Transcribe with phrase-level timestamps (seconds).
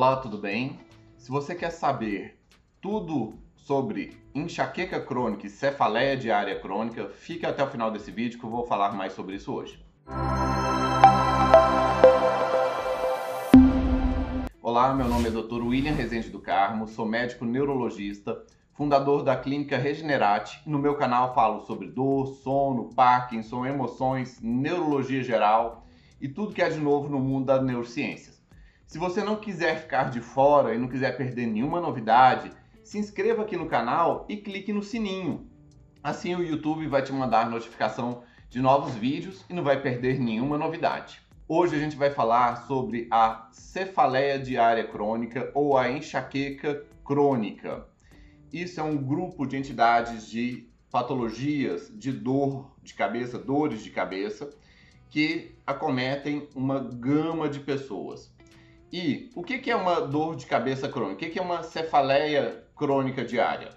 [0.00, 0.78] Olá, tudo bem?
[1.16, 2.38] Se você quer saber
[2.80, 8.44] tudo sobre enxaqueca crônica e cefaleia diária crônica, fique até o final desse vídeo que
[8.44, 9.84] eu vou falar mais sobre isso hoje.
[14.62, 15.64] Olá, meu nome é Dr.
[15.64, 18.40] William Rezende do Carmo, sou médico neurologista,
[18.70, 20.62] fundador da clínica Regenerate.
[20.64, 25.84] No meu canal falo sobre dor, sono, Parkinson, emoções, neurologia geral
[26.20, 28.37] e tudo que é de novo no mundo das neurociências.
[28.88, 32.50] Se você não quiser ficar de fora e não quiser perder nenhuma novidade,
[32.82, 35.46] se inscreva aqui no canal e clique no sininho.
[36.02, 40.56] Assim o YouTube vai te mandar notificação de novos vídeos e não vai perder nenhuma
[40.56, 41.20] novidade.
[41.46, 47.86] Hoje a gente vai falar sobre a cefaleia diária crônica ou a enxaqueca crônica.
[48.50, 54.48] Isso é um grupo de entidades de patologias de dor de cabeça, dores de cabeça,
[55.10, 58.32] que acometem uma gama de pessoas.
[58.92, 61.26] E o que é uma dor de cabeça crônica?
[61.26, 63.70] O que é uma cefaleia crônica diária?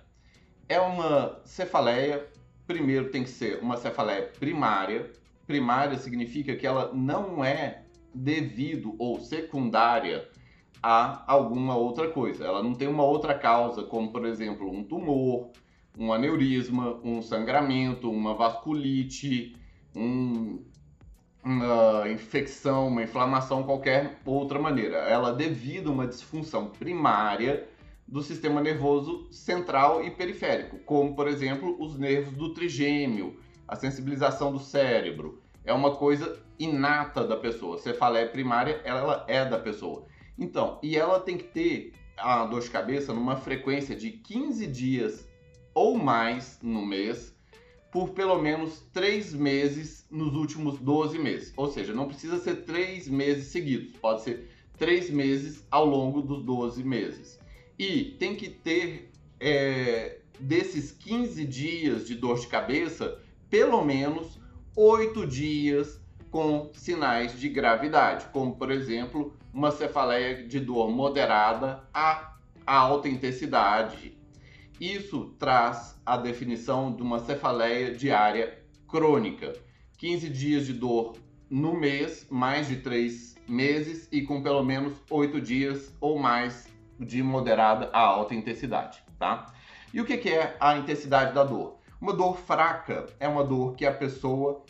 [0.69, 2.25] É uma cefaleia,
[2.65, 5.11] primeiro tem que ser uma cefaleia primária.
[5.45, 10.29] Primária significa que ela não é devido ou secundária
[10.81, 12.45] a alguma outra coisa.
[12.45, 15.49] Ela não tem uma outra causa, como por exemplo um tumor,
[15.97, 19.57] um aneurisma, um sangramento, uma vasculite,
[19.95, 20.63] um,
[21.43, 24.97] uma infecção, uma inflamação, qualquer outra maneira.
[24.97, 27.67] Ela devido a uma disfunção primária
[28.07, 34.51] do sistema nervoso central e periférico, como por exemplo os nervos do trigêmeo, a sensibilização
[34.51, 35.41] do cérebro.
[35.63, 37.77] É uma coisa inata da pessoa.
[37.77, 40.05] Cefaleia primária, ela é da pessoa.
[40.37, 45.27] Então, e ela tem que ter a dor de cabeça numa frequência de 15 dias
[45.73, 47.35] ou mais no mês,
[47.91, 51.53] por pelo menos 3 meses nos últimos 12 meses.
[51.57, 56.41] Ou seja, não precisa ser 3 meses seguidos, pode ser 3 meses ao longo dos
[56.43, 57.37] 12 meses.
[57.77, 63.19] E tem que ter, é, desses 15 dias de dor de cabeça,
[63.49, 64.39] pelo menos
[64.75, 65.99] 8 dias
[66.31, 72.35] com sinais de gravidade, como por exemplo uma cefaleia de dor moderada a
[72.65, 74.17] alta intensidade.
[74.81, 79.53] Isso traz a definição de uma cefaleia diária crônica.
[79.99, 85.39] 15 dias de dor no mês, mais de 3 meses e com pelo menos 8
[85.39, 86.67] dias ou mais
[86.99, 89.53] de moderada a alta intensidade, tá?
[89.93, 91.77] E o que é a intensidade da dor?
[92.01, 94.63] Uma dor fraca é uma dor que a pessoa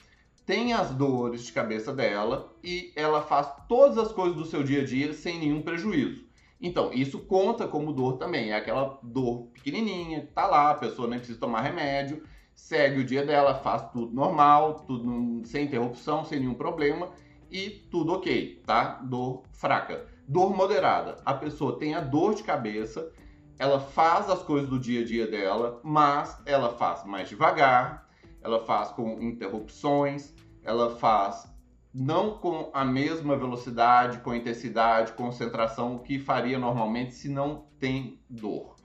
[0.45, 4.81] tem as dores de cabeça dela e ela faz todas as coisas do seu dia
[4.81, 6.29] a dia sem nenhum prejuízo.
[6.61, 8.51] Então, isso conta como dor também.
[8.51, 12.23] É aquela dor pequenininha, tá lá, a pessoa nem precisa tomar remédio,
[12.53, 17.09] segue o dia dela, faz tudo normal, tudo sem interrupção, sem nenhum problema
[17.49, 19.01] e tudo ok, tá?
[19.03, 20.05] Dor fraca.
[20.27, 21.17] Dor moderada.
[21.25, 23.11] A pessoa tem a dor de cabeça,
[23.57, 28.07] ela faz as coisas do dia a dia dela, mas ela faz mais devagar,
[28.41, 30.33] ela faz com interrupções,
[30.63, 31.50] ela faz
[31.93, 38.75] não com a mesma velocidade, com intensidade, concentração que faria normalmente se não tem dor.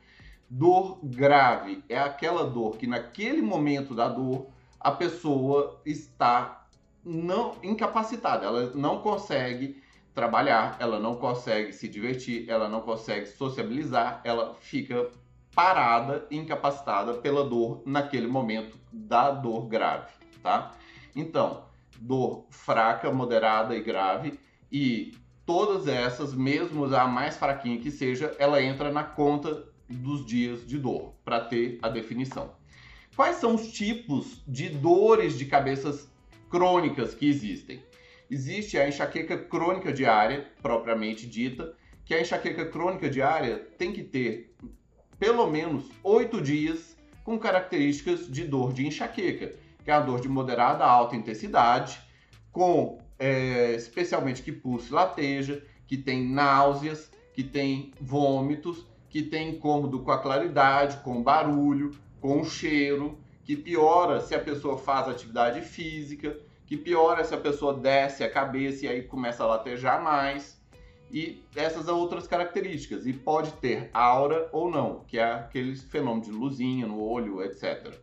[0.48, 6.66] Dor grave é aquela dor que naquele momento da dor a pessoa está
[7.04, 14.20] não incapacitada, ela não consegue trabalhar, ela não consegue se divertir, ela não consegue sociabilizar,
[14.24, 15.10] ela fica
[15.54, 20.12] parada, incapacitada pela dor naquele momento da dor grave,
[20.42, 20.72] tá?
[21.14, 21.65] Então,
[22.00, 24.38] dor fraca, moderada e grave
[24.70, 25.14] e
[25.44, 30.78] todas essas, mesmo a mais fraquinha que seja, ela entra na conta dos dias de
[30.78, 32.54] dor para ter a definição.
[33.14, 36.10] Quais são os tipos de dores de cabeças
[36.50, 37.82] crônicas que existem?
[38.30, 41.74] Existe a enxaqueca crônica diária, propriamente dita,
[42.04, 44.54] que a enxaqueca crônica diária tem que ter
[45.18, 49.54] pelo menos oito dias com características de dor de enxaqueca,
[49.90, 51.98] é a dor de moderada a alta intensidade,
[52.52, 60.00] com é, especialmente que pulse lateja, que tem náuseas, que tem vômitos, que tem incômodo
[60.00, 66.36] com a claridade, com barulho, com cheiro, que piora se a pessoa faz atividade física,
[66.66, 70.60] que piora se a pessoa desce a cabeça e aí começa a latejar mais
[71.10, 73.06] e essas outras características.
[73.06, 77.94] E pode ter aura ou não, que é aquele fenômeno de luzinha no olho, etc.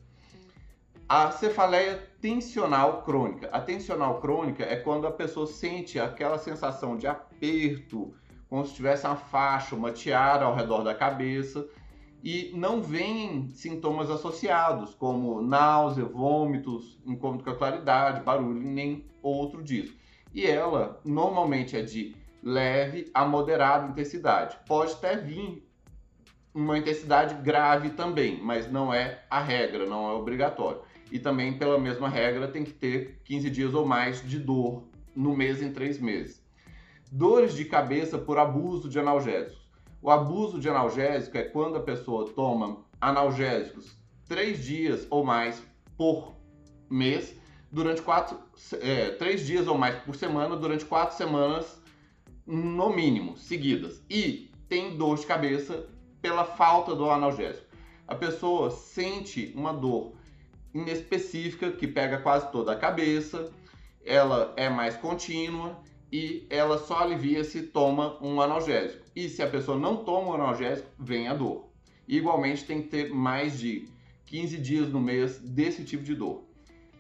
[1.08, 3.50] A cefaleia tensional crônica.
[3.52, 8.14] A tensional crônica é quando a pessoa sente aquela sensação de aperto,
[8.50, 11.68] como se tivesse uma faixa, uma tiara ao redor da cabeça,
[12.24, 19.62] e não vêm sintomas associados, como náusea, vômitos, incômodo com a claridade, barulho, nem outro
[19.62, 19.94] disso.
[20.34, 24.58] E ela normalmente é de leve a moderada intensidade.
[24.66, 25.68] Pode até vir
[26.54, 30.82] uma intensidade grave também, mas não é a regra, não é obrigatório.
[31.14, 34.84] E também, pela mesma regra, tem que ter 15 dias ou mais de dor
[35.16, 36.44] no mês em três meses.
[37.12, 39.62] Dores de cabeça por abuso de analgésicos.
[40.02, 43.96] O abuso de analgésico é quando a pessoa toma analgésicos
[44.28, 45.62] três dias ou mais
[45.96, 46.34] por
[46.90, 47.36] mês,
[47.72, 48.40] durante quatro,
[48.82, 51.80] é, três dias ou mais por semana, durante quatro semanas,
[52.44, 54.02] no mínimo, seguidas.
[54.10, 55.88] E tem dor de cabeça
[56.24, 57.68] pela falta do analgésico.
[58.08, 60.23] A pessoa sente uma dor
[60.74, 63.52] inespecífica que pega quase toda a cabeça,
[64.06, 65.80] ela é mais contínua
[66.12, 69.04] e ela só alivia se toma um analgésico.
[69.16, 71.70] E se a pessoa não toma o analgésico, vem a dor.
[72.08, 73.88] igualmente tem que ter mais de
[74.26, 76.44] 15 dias no mês desse tipo de dor.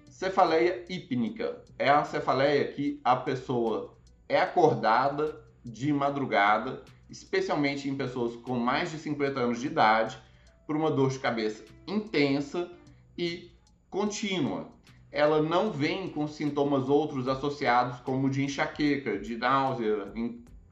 [0.09, 3.97] Cefaleia hípnica é a cefaleia que a pessoa
[4.29, 6.83] é acordada de madrugada
[7.13, 10.17] especialmente em pessoas com mais de 50 anos de idade,
[10.65, 12.71] por uma dor de cabeça intensa
[13.15, 13.51] e
[13.93, 14.69] contínua.
[15.11, 20.11] Ela não vem com sintomas outros associados, como de enxaqueca, de náusea,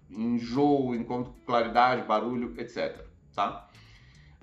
[0.09, 3.06] enjoo, encontro com claridade, barulho, etc.
[3.35, 3.69] Tá?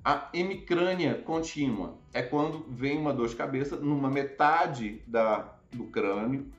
[0.01, 6.49] A hemicrânia contínua é quando vem uma dor de cabeça numa metade da, do crânio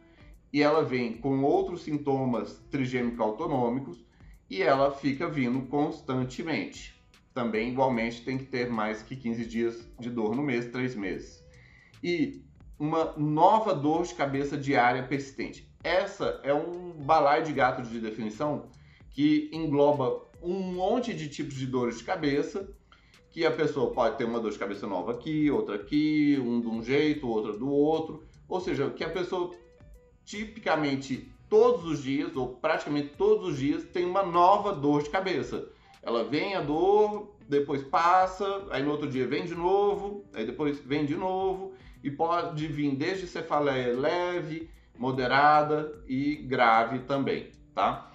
[0.53, 4.05] e ela vem com outros sintomas trigêmico autonômicos
[4.51, 7.03] e ela fica vindo constantemente.
[7.33, 11.40] Também, igualmente, tem que ter mais que 15 dias de dor no mês, 3 meses.
[12.03, 12.43] E
[12.79, 15.69] uma nova dor de cabeça diária persistente.
[15.85, 18.69] Essa é um balaio de gato de definição
[19.11, 22.69] que engloba um monte de tipos de dores de cabeça,
[23.29, 26.67] que a pessoa pode ter uma dor de cabeça nova aqui, outra aqui, um de
[26.67, 28.25] um jeito, outra do outro.
[28.49, 29.55] Ou seja, que a pessoa
[30.25, 35.69] tipicamente todos os dias, ou praticamente todos os dias, tem uma nova dor de cabeça.
[36.03, 40.79] Ela vem a dor, depois passa, aí no outro dia vem de novo, aí depois
[40.79, 41.70] vem de novo,
[42.03, 48.11] e pode vir desde cefaleia leve, moderada e grave também, tá?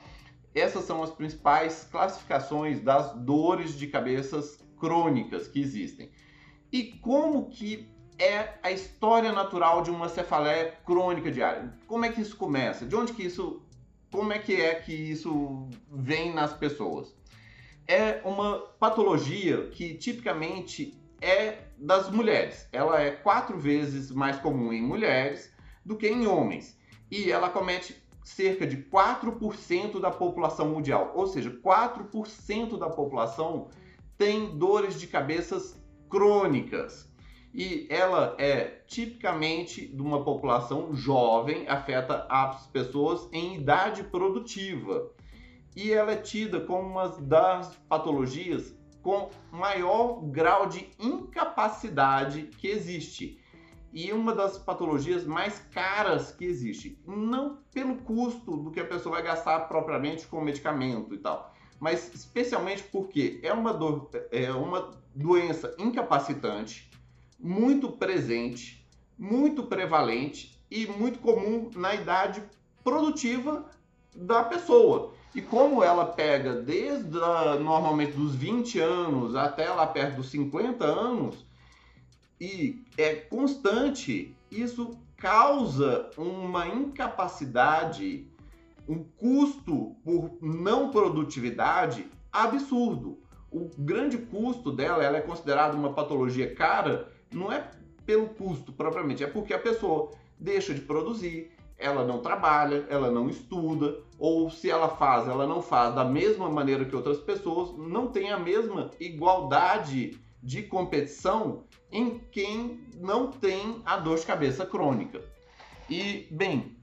[0.54, 6.10] Essas são as principais classificações das dores de cabeças crônicas que existem.
[6.72, 11.74] E como que é a história natural de uma cefaleia crônica diária.
[11.88, 12.86] Como é que isso começa?
[12.86, 13.62] De onde que isso,
[14.12, 17.14] como é que é que isso vem nas pessoas?
[17.88, 22.68] É uma patologia que tipicamente é das mulheres.
[22.72, 25.54] Ela é quatro vezes mais comum em mulheres
[25.86, 26.78] do que em homens.
[27.12, 31.12] E ela comete cerca de 4% da população mundial.
[31.16, 33.70] Ou seja, 4% da população
[34.18, 35.80] tem dores de cabeças
[36.10, 37.14] crônicas
[37.58, 45.10] e ela é tipicamente de uma população jovem, afeta as pessoas em idade produtiva.
[45.74, 48.75] E ela é tida como uma das patologias
[49.06, 53.40] com maior grau de incapacidade que existe.
[53.94, 57.00] E uma das patologias mais caras que existe.
[57.06, 62.12] Não pelo custo do que a pessoa vai gastar propriamente com medicamento e tal, mas
[62.16, 66.90] especialmente porque é uma, do, é uma doença incapacitante
[67.40, 72.42] muito presente, muito prevalente e muito comum na idade
[72.84, 73.70] produtiva
[74.16, 75.15] da pessoa.
[75.36, 80.86] E como ela pega desde a, normalmente dos 20 anos até lá perto dos 50
[80.86, 81.46] anos
[82.40, 88.30] e é constante, isso causa uma incapacidade,
[88.88, 93.20] um custo por não produtividade absurdo.
[93.52, 97.70] O grande custo dela, ela é considerada uma patologia cara não é
[98.06, 103.30] pelo custo propriamente, é porque a pessoa deixa de produzir, ela não trabalha, ela não
[103.30, 108.08] estuda, ou se ela faz, ela não faz da mesma maneira que outras pessoas, não
[108.08, 115.22] tem a mesma igualdade de competição em quem não tem a dor de cabeça crônica.
[115.90, 116.78] E, bem,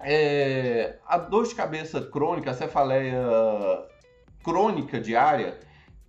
[0.00, 3.24] é, a dor de cabeça crônica, a cefaleia
[4.42, 5.58] crônica diária,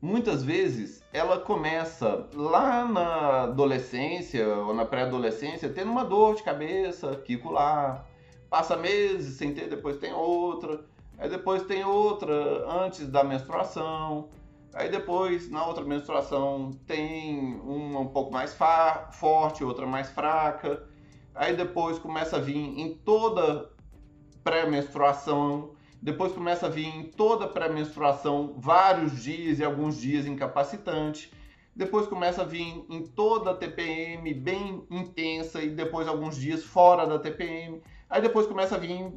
[0.02, 7.24] muitas vezes ela começa lá na adolescência ou na pré-adolescência tendo uma dor de cabeça
[7.46, 8.06] lá,
[8.50, 10.86] passa meses sem ter, depois tem outra,
[11.18, 12.34] aí depois tem outra
[12.84, 14.30] antes da menstruação,
[14.74, 18.56] aí depois na outra menstruação tem uma um pouco mais
[19.12, 20.88] forte, outra mais fraca,
[21.34, 23.70] aí depois começa a vir em toda
[24.44, 25.76] pré-menstruação
[26.06, 31.32] depois começa a vir em toda pré-menstruação vários dias e alguns dias incapacitante.
[31.76, 37.18] Depois começa a vir em toda TPM bem intensa e depois alguns dias fora da
[37.18, 37.82] TPM.
[38.10, 39.12] Aí depois começa a vir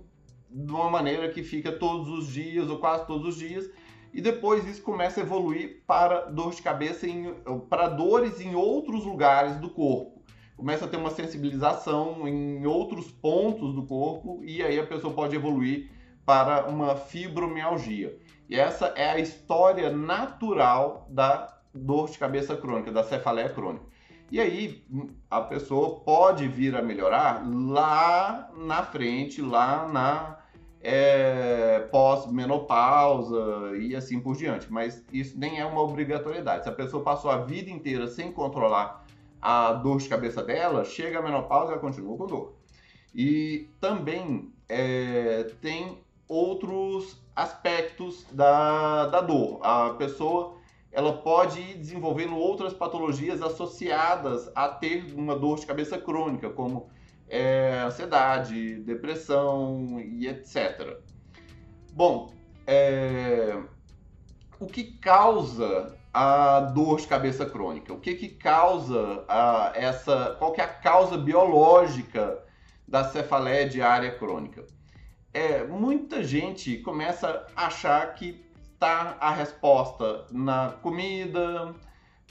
[0.51, 3.71] de uma maneira que fica todos os dias ou quase todos os dias,
[4.13, 7.35] e depois isso começa a evoluir para dor de cabeça, em,
[7.69, 10.23] para dores em outros lugares do corpo.
[10.57, 15.37] Começa a ter uma sensibilização em outros pontos do corpo e aí a pessoa pode
[15.37, 15.91] evoluir
[16.25, 18.19] para uma fibromialgia.
[18.49, 23.85] E essa é a história natural da dor de cabeça crônica, da cefaleia crônica.
[24.31, 24.85] E aí
[25.31, 30.39] a pessoa pode vir a melhorar lá na frente, lá na
[30.81, 34.71] é, pós-menopausa e assim por diante.
[34.71, 36.65] Mas isso nem é uma obrigatoriedade.
[36.65, 39.05] Se a pessoa passou a vida inteira sem controlar
[39.41, 42.55] a dor de cabeça dela, chega a menopausa e ela continua com dor.
[43.15, 49.61] E também é, tem outros aspectos da, da dor.
[49.63, 50.58] A pessoa
[50.91, 56.89] ela pode ir desenvolvendo outras patologias associadas a ter uma dor de cabeça crônica, como
[57.29, 60.99] é, ansiedade, depressão e etc.
[61.93, 62.33] Bom,
[62.67, 63.61] é,
[64.59, 67.93] o que causa a dor de cabeça crônica?
[67.93, 70.37] O que, que causa a, essa?
[70.39, 72.43] Qual que é a causa biológica
[72.87, 74.65] da cefaleia diária crônica?
[75.33, 78.48] É, muita gente começa a achar que
[78.79, 81.75] está a resposta na comida,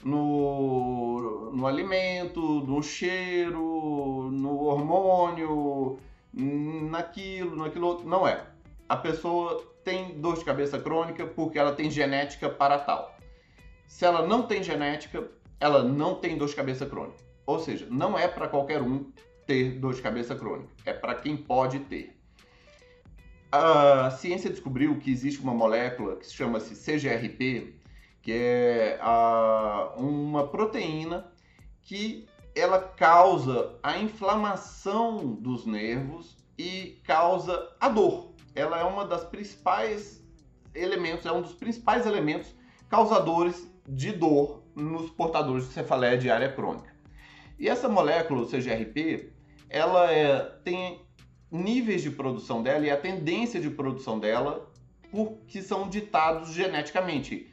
[0.02, 5.98] no, no alimento, no cheiro, no hormônio,
[6.32, 8.08] naquilo, naquilo outro.
[8.08, 8.46] Não é.
[8.88, 13.14] A pessoa tem dor de cabeça crônica porque ela tem genética para tal.
[13.86, 15.28] Se ela não tem genética,
[15.60, 17.18] ela não tem dor de cabeça crônica.
[17.44, 19.12] Ou seja, não é para qualquer um
[19.46, 22.17] ter dor de cabeça crônica, é para quem pode ter.
[23.50, 27.74] A ciência descobriu que existe uma molécula que se chama-se CGRP,
[28.20, 31.32] que é a, uma proteína
[31.80, 38.34] que ela causa a inflamação dos nervos e causa a dor.
[38.54, 40.22] Ela é uma das principais
[40.74, 42.54] elementos, é um dos principais elementos
[42.88, 46.92] causadores de dor nos portadores de cefaleia diária crônica.
[47.58, 49.32] E essa molécula, o CGRP,
[49.70, 51.07] ela é, tem
[51.50, 54.70] níveis de produção dela e a tendência de produção dela
[55.10, 57.48] por, que são ditados geneticamente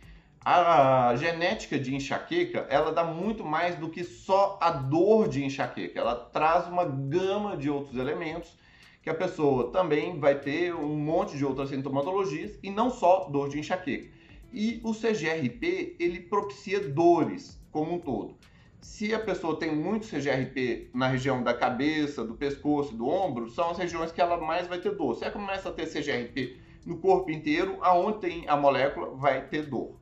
[0.46, 6.00] a genética de enxaqueca, ela dá muito mais do que só a dor de enxaqueca.
[6.00, 8.56] Ela traz uma gama de outros elementos
[9.02, 13.50] que a pessoa também vai ter um monte de outras sintomatologias e não só dor
[13.50, 14.08] de enxaqueca.
[14.54, 18.38] E o CGRP, ele propicia dores como um todo.
[18.82, 23.72] Se a pessoa tem muito CGRP na região da cabeça, do pescoço, do ombro, são
[23.72, 25.16] as regiões que ela mais vai ter dor.
[25.16, 29.64] Se ela começa a ter CGRP no corpo inteiro, aonde tem a molécula, vai ter
[29.64, 29.98] dor.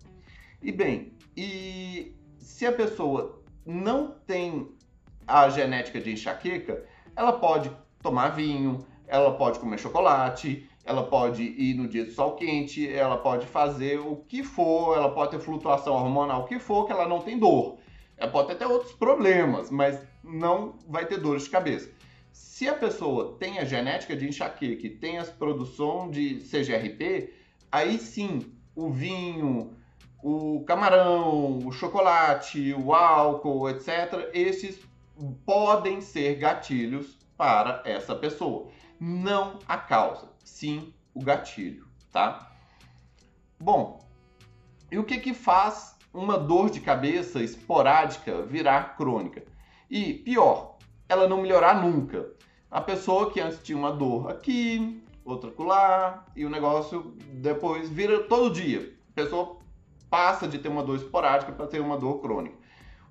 [0.61, 4.69] E bem, e se a pessoa não tem
[5.25, 6.83] a genética de enxaqueca,
[7.15, 12.35] ela pode tomar vinho, ela pode comer chocolate, ela pode ir no dia de sol
[12.35, 16.85] quente, ela pode fazer o que for, ela pode ter flutuação hormonal, o que for,
[16.85, 17.77] que ela não tem dor.
[18.23, 21.91] Ela pode ter até outros problemas, mas não vai ter dores de cabeça.
[22.31, 27.33] Se a pessoa tem a genética de enxaqueca e tem a produção de CGRP,
[27.69, 29.75] aí sim o vinho,
[30.23, 34.79] o camarão, o chocolate, o álcool, etc., esses
[35.45, 38.69] podem ser gatilhos para essa pessoa.
[39.01, 42.53] Não a causa, sim o gatilho, tá?
[43.59, 43.99] Bom,
[44.89, 49.43] e o que que faz uma dor de cabeça esporádica virar crônica?
[49.89, 50.77] E pior,
[51.09, 52.31] ela não melhorar nunca.
[52.69, 58.23] A pessoa que antes tinha uma dor aqui, outra colar, e o negócio depois vira
[58.23, 58.93] todo dia.
[59.11, 59.57] A pessoa
[60.09, 62.55] passa de ter uma dor esporádica para ter uma dor crônica.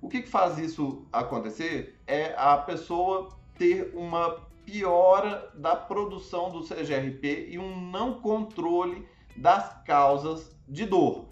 [0.01, 6.61] O que, que faz isso acontecer é a pessoa ter uma piora da produção do
[6.61, 11.25] CGRP e um não controle das causas de dor.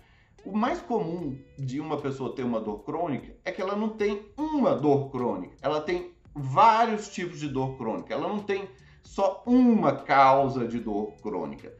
[0.45, 4.25] O mais comum de uma pessoa ter uma dor crônica é que ela não tem
[4.38, 8.67] uma dor crônica, ela tem vários tipos de dor crônica, ela não tem
[9.03, 11.71] só uma causa de dor crônica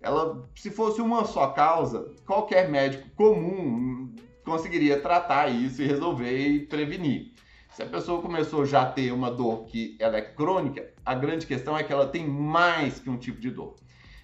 [0.00, 6.66] ela, se fosse uma só causa, qualquer médico comum conseguiria tratar isso e resolver e
[6.66, 7.32] prevenir.
[7.74, 11.46] Se a pessoa começou já a ter uma dor que ela é crônica, a grande
[11.46, 13.76] questão é que ela tem mais que um tipo de dor.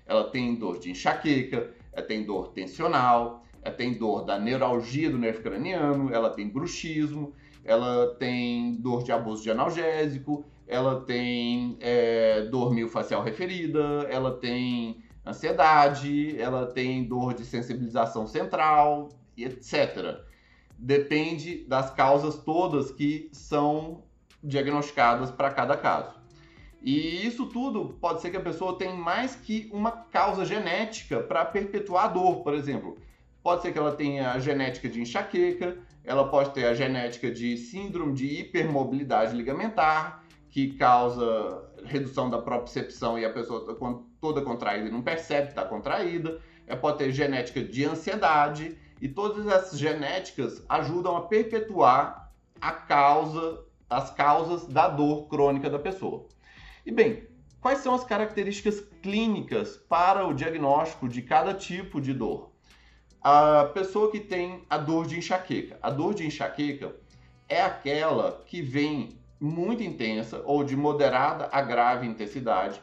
[0.06, 5.18] Ela tem dor de enxaqueca, ela tem dor tensional, ela tem dor da neuralgia do
[5.18, 12.42] nervo craniano, ela tem bruxismo, ela tem dor de abuso de analgésico, ela tem é,
[12.42, 20.20] dor miofascial referida, ela tem ansiedade, ela tem dor de sensibilização central, etc.
[20.78, 24.04] Depende das causas todas que são
[24.42, 26.14] diagnosticadas para cada caso.
[26.80, 31.44] E isso tudo pode ser que a pessoa tenha mais que uma causa genética para
[31.44, 32.96] perpetuar a dor, por exemplo.
[33.46, 37.56] Pode ser que ela tenha a genética de enxaqueca, ela pode ter a genética de
[37.56, 44.88] síndrome de hipermobilidade ligamentar, que causa redução da propriocepção e a pessoa tá toda contraída
[44.88, 46.40] e não percebe que está contraída.
[46.66, 53.60] Ela pode ter genética de ansiedade e todas essas genéticas ajudam a perpetuar a causa,
[53.88, 56.26] as causas da dor crônica da pessoa.
[56.84, 57.28] E bem,
[57.60, 62.55] quais são as características clínicas para o diagnóstico de cada tipo de dor?
[63.22, 65.78] A pessoa que tem a dor de enxaqueca.
[65.82, 66.94] A dor de enxaqueca
[67.48, 72.80] é aquela que vem muito intensa ou de moderada a grave intensidade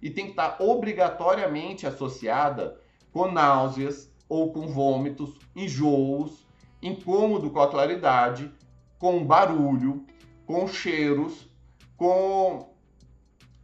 [0.00, 2.80] e tem que estar obrigatoriamente associada
[3.12, 6.46] com náuseas ou com vômitos, enjoos,
[6.82, 8.52] incômodo com a claridade,
[8.98, 10.04] com barulho,
[10.44, 11.48] com cheiros,
[11.96, 12.75] com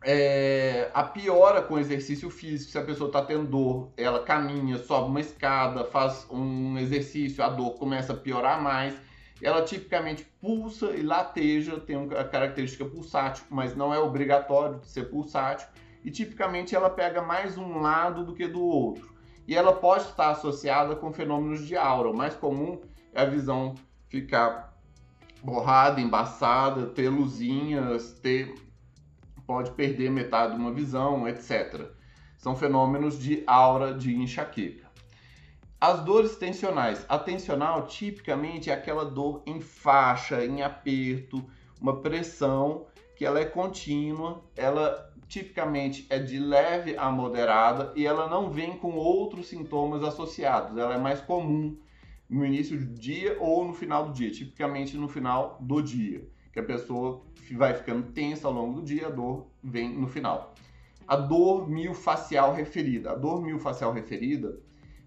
[0.05, 2.71] é, a piora com exercício físico.
[2.73, 7.49] Se a pessoa está tendo dor, ela caminha, sobe uma escada, faz um exercício, a
[7.49, 8.95] dor começa a piorar mais.
[9.41, 15.67] Ela tipicamente pulsa e lateja, tem a característica pulsátil, mas não é obrigatório ser pulsátil.
[16.05, 19.13] E tipicamente ela pega mais um lado do que do outro.
[19.47, 22.11] E ela pode estar associada com fenômenos de aura.
[22.11, 22.81] O mais comum
[23.13, 23.75] é a visão
[24.09, 24.73] ficar
[25.43, 28.55] borrada, embaçada, ter luzinhas, ter
[29.53, 31.91] pode perder metade de uma visão, etc.
[32.39, 34.91] São fenômenos de aura de enxaqueca.
[35.79, 37.05] As dores tensionais.
[37.07, 41.45] A tensional tipicamente é aquela dor em faixa, em aperto,
[41.79, 48.31] uma pressão que ela é contínua, ela tipicamente é de leve a moderada e ela
[48.31, 50.79] não vem com outros sintomas associados.
[50.79, 51.77] Ela é mais comum
[52.27, 56.61] no início do dia ou no final do dia, tipicamente no final do dia que
[56.61, 60.55] a pessoa vai ficando tensa ao longo do dia, a dor vem no final.
[61.07, 63.13] A dor miofascial referida.
[63.13, 64.59] A dor miofascial referida,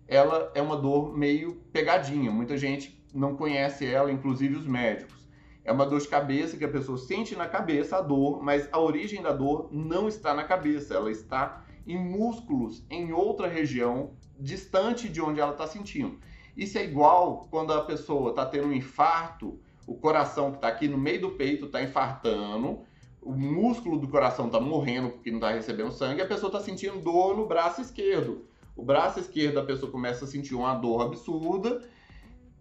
[0.08, 2.32] ela é uma dor meio pegadinha.
[2.32, 5.26] Muita gente não conhece ela, inclusive os médicos.
[5.64, 8.80] É uma dor de cabeça que a pessoa sente na cabeça a dor, mas a
[8.80, 15.10] origem da dor não está na cabeça, ela está em músculos em outra região distante
[15.10, 16.20] de onde ela está sentindo.
[16.56, 20.88] Isso é igual quando a pessoa está tendo um infarto o coração que está aqui
[20.88, 22.80] no meio do peito está infartando,
[23.22, 27.00] o músculo do coração está morrendo porque não está recebendo sangue, a pessoa está sentindo
[27.00, 28.46] dor no braço esquerdo.
[28.76, 31.82] O braço esquerdo, a pessoa começa a sentir uma dor absurda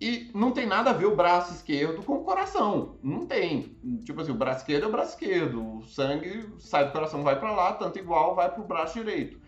[0.00, 2.96] e não tem nada a ver o braço esquerdo com o coração.
[3.02, 3.76] Não tem.
[4.04, 5.78] Tipo assim, o braço esquerdo é o braço esquerdo.
[5.78, 9.38] O sangue sai do coração, vai para lá, tanto igual vai para o braço direito.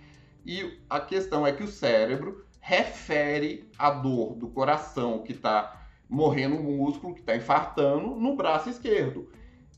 [0.45, 6.57] E a questão é que o cérebro refere a dor do coração que está morrendo
[6.57, 9.29] um músculo que está infartando no braço esquerdo.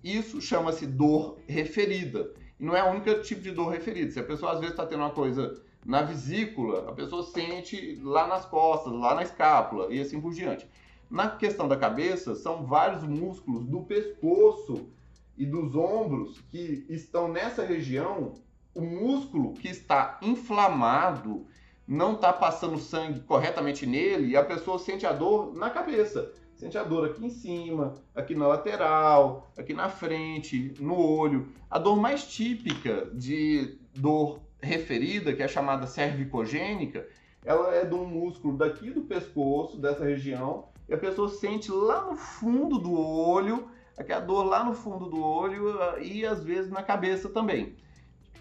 [0.02, 2.32] Isso chama-se dor referida.
[2.58, 4.10] E não é a única tipo de dor referida.
[4.10, 8.26] Se a pessoa às vezes está tendo uma coisa na vesícula, a pessoa sente lá
[8.26, 10.68] nas costas, lá na escápula e assim por diante.
[11.10, 14.88] Na questão da cabeça, são vários músculos do pescoço
[15.36, 18.34] e dos ombros que estão nessa região.
[18.74, 21.46] O músculo que está inflamado
[21.88, 26.30] não está passando sangue corretamente nele e a pessoa sente a dor na cabeça.
[26.54, 31.48] Sente a dor aqui em cima, aqui na lateral, aqui na frente, no olho.
[31.70, 37.06] A dor mais típica de dor referida, que é chamada cervicogênica,
[37.44, 42.04] ela é de um músculo daqui do pescoço, dessa região, e a pessoa sente lá
[42.04, 46.82] no fundo do olho, aquela dor lá no fundo do olho e às vezes na
[46.82, 47.76] cabeça também.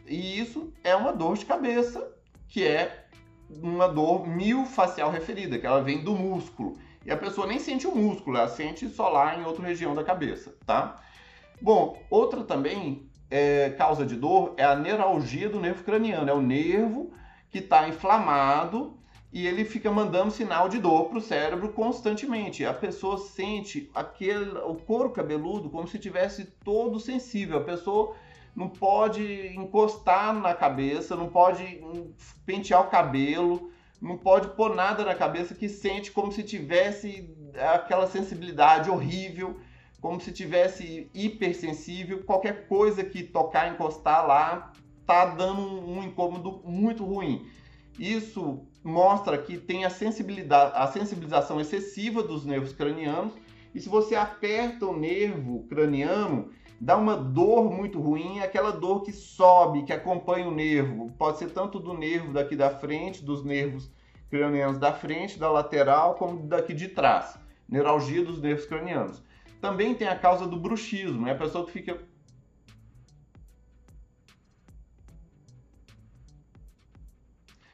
[0.06, 2.12] E isso é uma dor de cabeça
[2.48, 3.07] que é
[3.50, 6.78] uma dor miofascial referida, que ela vem do músculo.
[7.06, 10.04] E a pessoa nem sente o músculo, ela sente só lá em outra região da
[10.04, 11.02] cabeça, tá?
[11.62, 16.30] Bom, outra também é, causa de dor é a neuralgia do nervo craniano.
[16.30, 17.12] É o nervo
[17.50, 18.98] que está inflamado
[19.32, 22.66] e ele fica mandando sinal de dor para o cérebro constantemente.
[22.66, 27.58] A pessoa sente aquele, o couro cabeludo como se tivesse todo sensível.
[27.58, 28.16] A pessoa
[28.58, 31.80] não pode encostar na cabeça, não pode
[32.44, 38.08] pentear o cabelo, não pode pôr nada na cabeça que sente como se tivesse aquela
[38.08, 39.60] sensibilidade horrível,
[40.02, 44.74] como se tivesse hipersensível, qualquer coisa que tocar, encostar lá,
[45.06, 47.48] tá dando um incômodo muito ruim.
[48.00, 53.34] Isso mostra que tem a sensibilidade, a sensibilização excessiva dos nervos cranianos,
[53.76, 59.04] e se você aperta o nervo craniano, dá uma dor muito ruim, é aquela dor
[59.04, 61.12] que sobe, que acompanha o nervo.
[61.18, 63.92] Pode ser tanto do nervo daqui da frente, dos nervos
[64.30, 67.38] cranianos da frente, da lateral, como daqui de trás.
[67.68, 69.22] Neuralgia dos nervos cranianos.
[69.60, 72.00] Também tem a causa do bruxismo, é a pessoa que fica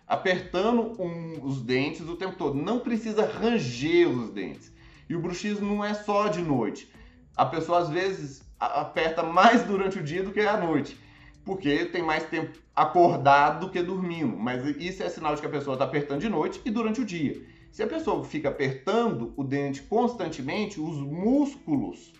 [0.07, 2.55] apertando um, os dentes o tempo todo.
[2.55, 4.71] Não precisa ranger os dentes.
[5.09, 6.89] E o bruxismo não é só de noite.
[7.35, 10.97] A pessoa às vezes aperta mais durante o dia do que à noite,
[11.43, 14.37] porque tem mais tempo acordado do que dormindo.
[14.37, 17.05] Mas isso é sinal de que a pessoa está apertando de noite e durante o
[17.05, 17.41] dia.
[17.71, 22.13] Se a pessoa fica apertando o dente constantemente, os músculos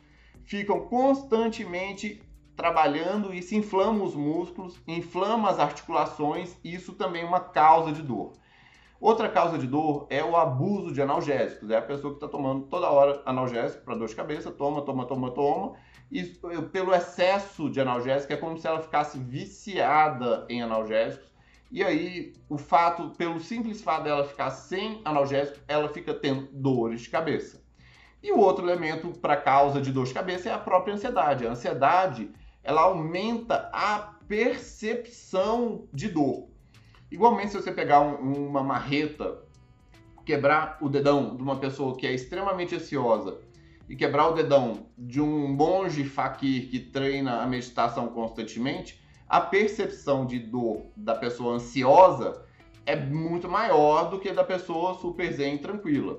[0.44, 2.22] ficam constantemente
[2.56, 7.92] trabalhando e se inflamam os músculos, inflama as articulações, e isso também é uma causa
[7.92, 8.34] de dor.
[9.04, 11.70] Outra causa de dor é o abuso de analgésicos.
[11.70, 15.06] É a pessoa que está tomando toda hora analgésico para dor de cabeça, toma, toma,
[15.06, 15.74] toma, toma.
[16.10, 16.24] E
[16.72, 21.28] pelo excesso de analgésico é como se ela ficasse viciada em analgésicos.
[21.70, 27.02] E aí, o fato, pelo simples fato dela ficar sem analgésico, ela fica tendo dores
[27.02, 27.62] de cabeça.
[28.24, 31.46] E o outro elemento para causa de dor de cabeça é a própria ansiedade.
[31.46, 32.32] A ansiedade,
[32.64, 36.53] ela aumenta a percepção de dor.
[37.14, 39.38] Igualmente, se você pegar um, uma marreta,
[40.26, 43.38] quebrar o dedão de uma pessoa que é extremamente ansiosa
[43.88, 49.00] e quebrar o dedão de um monge fakir que treina a meditação constantemente,
[49.30, 52.44] a percepção de dor da pessoa ansiosa
[52.84, 56.18] é muito maior do que da pessoa super zen tranquila.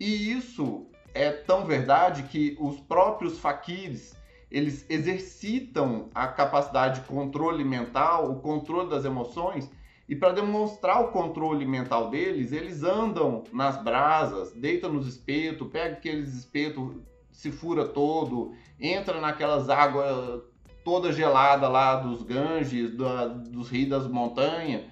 [0.00, 4.16] E isso é tão verdade que os próprios faquires
[4.50, 9.70] eles exercitam a capacidade de controle mental, o controle das emoções,
[10.08, 15.94] e para demonstrar o controle mental deles, eles andam nas brasas, deitam nos espetos, pega
[15.94, 16.96] aqueles espetos,
[17.32, 20.42] se fura todo, entra naquelas águas
[20.84, 23.06] toda gelada lá dos Ganges, do,
[23.50, 24.84] dos rios das montanhas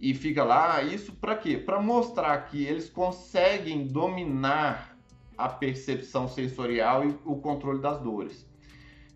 [0.00, 0.82] e fica lá.
[0.82, 1.58] Isso para quê?
[1.58, 4.96] Para mostrar que eles conseguem dominar
[5.36, 8.47] a percepção sensorial e o controle das dores.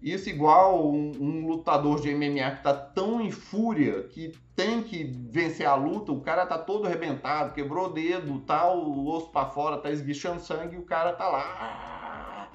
[0.02, 5.04] Isso igual um, um, lutador de MMA que tá tão em fúria que tem que
[5.04, 9.46] vencer a luta, o cara tá todo arrebentado, quebrou o dedo, tá o osso para
[9.46, 12.48] fora, tá esguichando sangue e o cara tá lá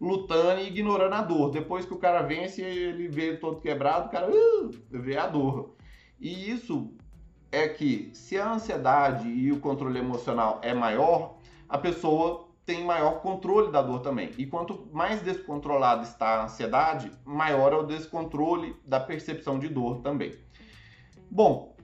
[0.00, 1.50] lutando e ignorando a dor.
[1.50, 5.74] Depois que o cara vence, ele vê todo quebrado, o cara uh, vê a dor.
[6.20, 6.92] E isso
[7.50, 11.36] é que se a ansiedade e o controle emocional é maior,
[11.68, 14.30] a pessoa tem maior controle da dor também.
[14.36, 20.02] E quanto mais descontrolada está a ansiedade, maior é o descontrole da percepção de dor
[20.02, 20.34] também.
[21.30, 21.74] Bom,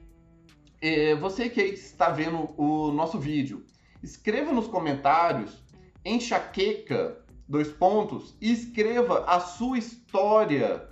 [0.82, 3.64] é, você que está vendo o nosso vídeo,
[4.02, 5.64] escreva nos comentários
[6.04, 7.16] enxaqueca,
[7.48, 10.86] dois pontos, e escreva a sua história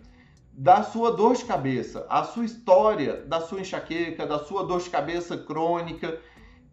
[0.54, 4.88] da sua dor de cabeça, a sua história da sua enxaqueca, da sua dor de
[4.88, 6.18] cabeça crônica.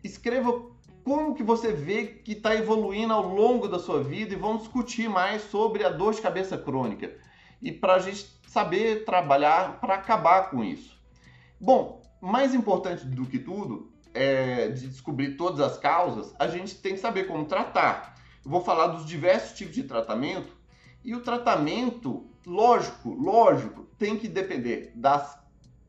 [0.01, 0.78] Escreva
[1.09, 5.09] como que você vê que está evoluindo ao longo da sua vida e vamos discutir
[5.09, 7.11] mais sobre a dor de cabeça crônica
[7.59, 10.95] e para a gente saber trabalhar para acabar com isso.
[11.59, 16.93] Bom, mais importante do que tudo é de descobrir todas as causas, a gente tem
[16.93, 18.13] que saber como tratar.
[18.45, 20.55] Eu vou falar dos diversos tipos de tratamento
[21.03, 25.39] e o tratamento, lógico, lógico, tem que depender das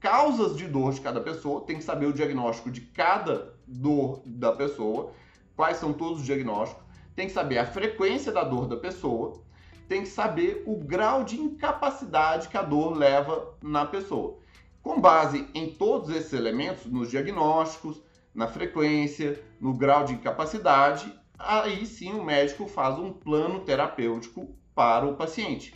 [0.00, 4.52] causas de dor de cada pessoa, tem que saber o diagnóstico de cada dor da
[4.52, 5.12] pessoa,
[5.56, 6.83] quais são todos os diagnósticos,
[7.14, 9.40] tem que saber a frequência da dor da pessoa,
[9.88, 14.38] tem que saber o grau de incapacidade que a dor leva na pessoa.
[14.83, 18.00] Com base em todos esses elementos, nos diagnósticos,
[18.35, 25.06] na frequência, no grau de incapacidade, aí sim o médico faz um plano terapêutico para
[25.06, 25.74] o paciente,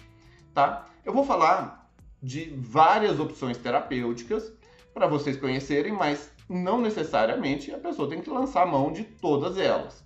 [0.54, 0.86] tá?
[1.04, 1.90] Eu vou falar
[2.22, 4.52] de várias opções terapêuticas
[4.94, 10.04] para vocês conhecerem, mas não necessariamente a pessoa tem que lançar mão de todas elas.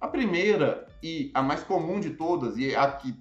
[0.00, 3.14] A primeira e a mais comum de todas, e a que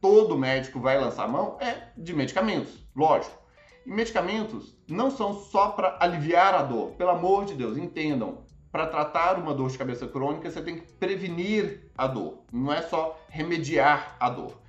[0.00, 3.36] todo médico vai lançar mão, é de medicamentos, lógico.
[3.84, 8.44] E medicamentos não são só para aliviar a dor, pelo amor de Deus, entendam.
[8.70, 12.82] Para tratar uma dor de cabeça crônica, você tem que prevenir a dor, não é
[12.82, 14.60] só remediar a dor.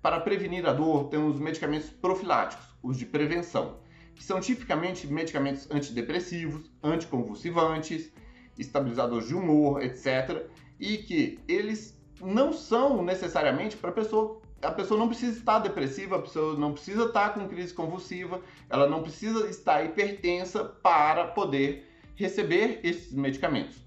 [0.00, 3.76] Para prevenir a dor, temos medicamentos profiláticos, os de prevenção,
[4.14, 8.12] que são tipicamente medicamentos antidepressivos, anticonvulsivantes,
[8.58, 10.46] estabilizadores de humor, etc.
[10.78, 14.40] E que eles não são necessariamente para a pessoa.
[14.62, 18.88] A pessoa não precisa estar depressiva, a pessoa não precisa estar com crise convulsiva, ela
[18.88, 23.84] não precisa estar hipertensa para poder receber esses medicamentos.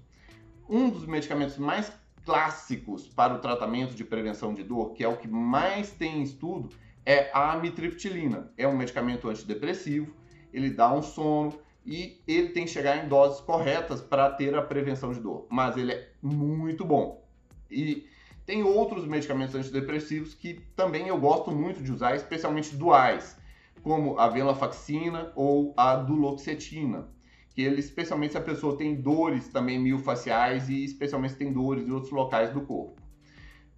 [0.68, 1.90] Um dos medicamentos mais
[2.26, 6.68] clássicos para o tratamento de prevenção de dor, que é o que mais tem estudo,
[7.06, 8.52] é a amitriptilina.
[8.58, 10.12] É um medicamento antidepressivo,
[10.52, 14.60] ele dá um sono e ele tem que chegar em doses corretas para ter a
[14.60, 17.24] prevenção de dor, mas ele é muito bom.
[17.70, 18.08] E
[18.44, 23.36] tem outros medicamentos antidepressivos que também eu gosto muito de usar, especialmente duais,
[23.82, 27.08] como a venlafaxina ou a duloxetina,
[27.50, 31.86] que ele, especialmente se a pessoa tem dores também miofaciais e especialmente se tem dores
[31.86, 33.05] em outros locais do corpo.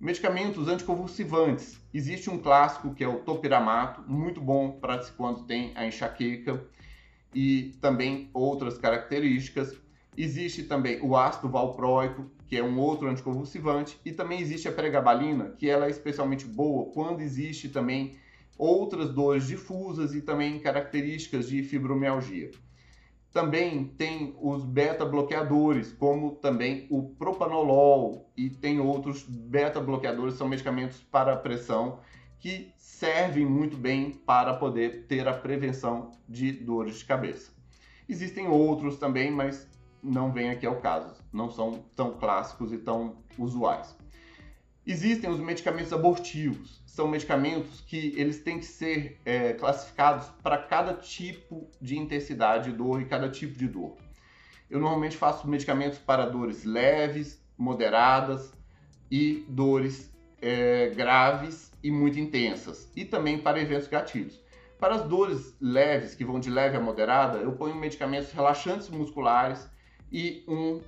[0.00, 1.80] Medicamentos anticonvulsivantes.
[1.92, 6.64] Existe um clássico que é o topiramato, muito bom para quando tem a enxaqueca
[7.34, 9.74] e também outras características.
[10.16, 15.50] Existe também o ácido valproico, que é um outro anticonvulsivante, e também existe a pregabalina,
[15.58, 18.16] que ela é especialmente boa quando existe também
[18.56, 22.52] outras dores difusas e também características de fibromialgia.
[23.32, 31.36] Também tem os beta-bloqueadores, como também o propanolol e tem outros beta-bloqueadores, são medicamentos para
[31.36, 32.00] pressão
[32.40, 37.52] que servem muito bem para poder ter a prevenção de dores de cabeça.
[38.08, 39.68] Existem outros também, mas
[40.02, 43.96] não vem aqui ao caso, não são tão clássicos e tão usuais.
[44.90, 50.94] Existem os medicamentos abortivos, são medicamentos que eles têm que ser é, classificados para cada
[50.94, 53.98] tipo de intensidade de dor e cada tipo de dor.
[54.70, 58.50] Eu normalmente faço medicamentos para dores leves, moderadas
[59.10, 64.40] e dores é, graves e muito intensas, e também para eventos gatilhos.
[64.80, 69.68] Para as dores leves, que vão de leve a moderada, eu ponho medicamentos relaxantes musculares
[70.10, 70.80] e um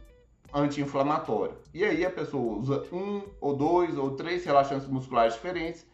[0.52, 1.54] anti-inflamatório.
[1.72, 5.86] E aí a pessoa usa um ou dois ou três relaxantes musculares diferentes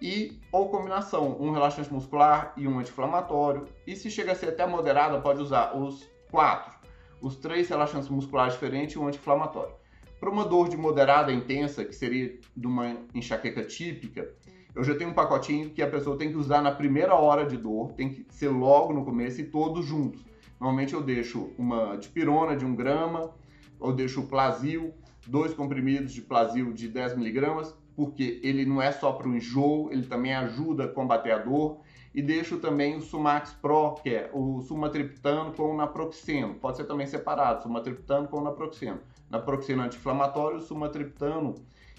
[0.00, 3.66] e ou combinação, um relaxante muscular e um anti-inflamatório.
[3.86, 6.72] E se chega a ser até moderada, pode usar os quatro,
[7.20, 9.74] os três relaxantes musculares diferentes e um anti-inflamatório.
[10.20, 14.28] Para uma dor de moderada intensa, que seria de uma enxaqueca típica,
[14.74, 17.56] eu já tenho um pacotinho que a pessoa tem que usar na primeira hora de
[17.56, 20.24] dor, tem que ser logo no começo e todos juntos.
[20.60, 23.32] Normalmente eu deixo uma dipirona de 1 grama,
[23.80, 24.94] eu deixo o Plasil,
[25.26, 29.90] dois comprimidos de Plasil de 10 miligramas, porque ele não é só para o enjoo,
[29.90, 31.80] ele também ajuda a combater a dor.
[32.14, 36.54] E deixo também o Sumax Pro, que é o sumatriptano com naproxeno.
[36.54, 39.00] Pode ser também separado, sumatriptano com naproxeno.
[39.28, 41.54] Naproxeno anti-inflamatório, o sumatriptano,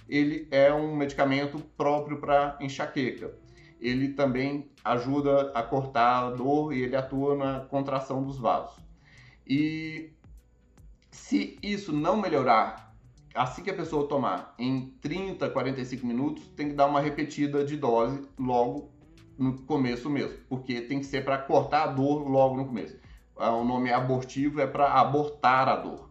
[0.07, 3.33] ele é um medicamento próprio para enxaqueca.
[3.79, 8.77] Ele também ajuda a cortar a dor e ele atua na contração dos vasos.
[9.47, 10.11] E
[11.11, 12.93] se isso não melhorar,
[13.33, 17.75] assim que a pessoa tomar em 30, 45 minutos, tem que dar uma repetida de
[17.75, 18.91] dose logo
[19.37, 22.97] no começo mesmo, porque tem que ser para cortar a dor logo no começo.
[23.37, 26.09] Ah, o nome abortivo é para abortar a dor.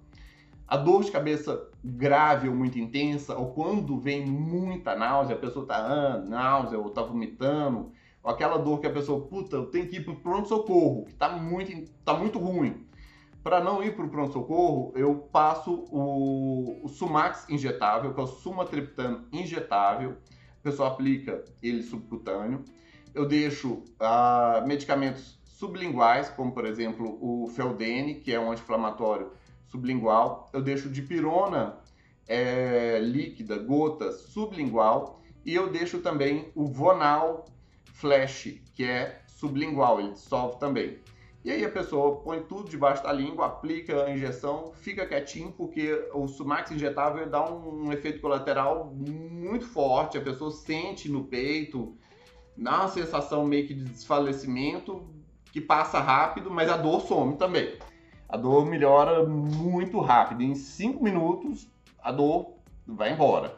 [0.67, 5.63] A dor de cabeça grave ou muito intensa, ou quando vem muita náusea, a pessoa
[5.63, 9.89] está ah, náusea ou está vomitando, ou aquela dor que a pessoa, puta, eu tenho
[9.89, 12.88] que ir para pronto-socorro, que está muito, tá muito ruim
[13.49, 18.27] para não ir para o pronto-socorro, eu passo o, o, Sumax injetável, que é o
[18.27, 20.19] sumatriptano injetável.
[20.61, 22.63] A pessoa aplica ele subcutâneo.
[23.15, 29.33] Eu deixo ah, medicamentos sublinguais, como por exemplo o Feldene, que é um anti-inflamatório
[29.67, 30.51] sublingual.
[30.53, 31.79] Eu deixo dipirona
[32.27, 35.23] é, líquida, gotas, sublingual.
[35.43, 37.47] E eu deixo também o Vonal
[37.95, 40.99] Flash, que é sublingual, ele dissolve também.
[41.49, 46.07] E aí a pessoa põe tudo debaixo da língua, aplica a injeção, fica quietinho, porque
[46.13, 51.97] o Sumax injetável dá um, efeito colateral muito forte, a pessoa sente no peito,
[52.55, 55.09] dá uma sensação meio que de desfalecimento,
[55.51, 57.79] que passa rápido, mas a dor some também.
[58.29, 61.67] A dor melhora muito rápido, em 5 minutos
[61.99, 63.57] a dor vai embora.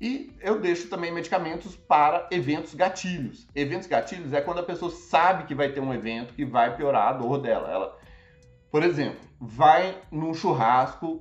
[0.00, 3.46] E eu deixo também medicamentos para eventos gatilhos.
[3.54, 7.08] Eventos gatilhos é quando a pessoa sabe que vai ter um evento que vai piorar
[7.08, 7.70] a dor dela.
[7.70, 7.98] Ela,
[8.70, 11.20] por exemplo, vai num churrasco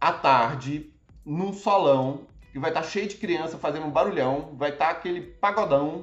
[0.00, 0.92] à tarde,
[1.24, 6.02] num solão, que vai estar cheio de criança fazendo um barulhão, vai estar aquele pagodão,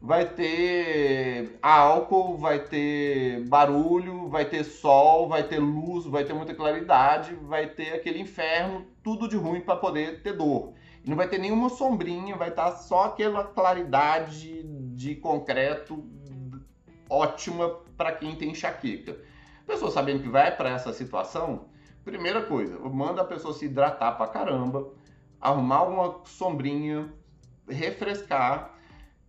[0.00, 6.54] vai ter álcool, vai ter barulho, vai ter sol, vai ter luz, vai ter muita
[6.54, 10.74] claridade, vai ter aquele inferno, tudo de ruim para poder ter dor.
[11.06, 14.62] Não vai ter nenhuma sombrinha, vai estar só aquela claridade
[14.94, 16.04] de concreto
[17.08, 19.16] ótima para quem tem enxaqueca.
[19.66, 21.66] Pessoa sabendo que vai para essa situação,
[22.04, 24.92] primeira coisa, manda a pessoa se hidratar para caramba,
[25.40, 27.12] arrumar uma sombrinha,
[27.68, 28.74] refrescar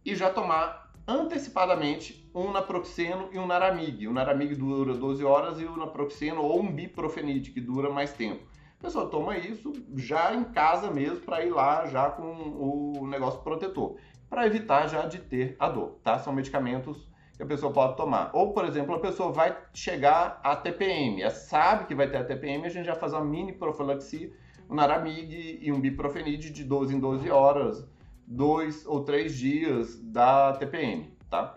[0.05, 4.07] e já tomar antecipadamente um naproxeno e um naramig.
[4.07, 8.43] O naramig dura 12 horas e o naproxeno ou um bipronid que dura mais tempo.
[8.79, 13.41] A pessoa toma isso já em casa mesmo para ir lá já com o negócio
[13.41, 13.97] protetor,
[14.29, 16.17] para evitar já de ter a dor, tá?
[16.17, 18.31] São medicamentos que a pessoa pode tomar.
[18.33, 22.23] Ou, por exemplo, a pessoa vai chegar a TPM, ela sabe que vai ter a
[22.23, 24.31] TPM, a gente já faz uma mini profilaxia,
[24.69, 27.85] um naramig e um biprofenid de 12 em 12 horas,
[28.25, 31.53] dois ou três dias da TPM, tá?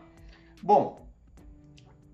[0.61, 1.07] Bom,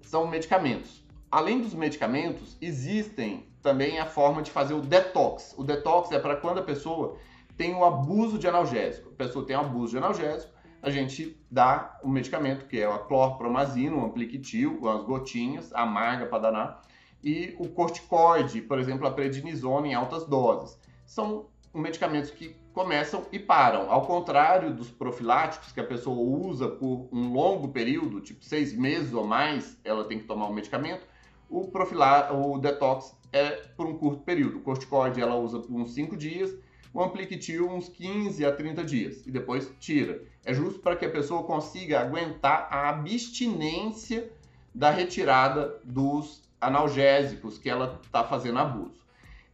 [0.03, 1.03] são medicamentos.
[1.31, 5.55] além dos medicamentos, existem também a forma de fazer o detox.
[5.57, 7.17] O detox é para quando a pessoa
[7.57, 9.11] tem o abuso de analgésico.
[9.11, 12.99] A pessoa tem o abuso de analgésico, a gente dá o medicamento que é o
[13.01, 16.83] clorpromazina, o ampliquitil, as gotinhas, amarga para danar,
[17.23, 20.79] e o corticoide, por exemplo, a prednisona em altas doses.
[21.05, 23.91] São medicamentos que começam e param.
[23.91, 29.13] Ao contrário dos profiláticos que a pessoa usa por um longo período, tipo seis meses
[29.13, 31.05] ou mais, ela tem que tomar o medicamento.
[31.51, 34.59] O profilá o detox é por um curto período.
[34.59, 36.55] O corticoide ela usa por uns 5 dias,
[36.93, 40.23] o ampliquitil uns 15 a 30 dias e depois tira.
[40.45, 44.31] É justo para que a pessoa consiga aguentar a abstinência
[44.75, 48.99] da retirada dos analgésicos que ela está fazendo abuso.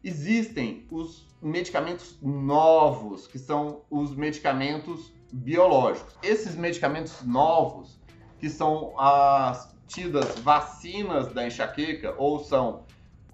[0.03, 6.15] Existem os medicamentos novos, que são os medicamentos biológicos.
[6.23, 7.99] Esses medicamentos novos,
[8.39, 12.85] que são as tidas vacinas da enxaqueca, ou são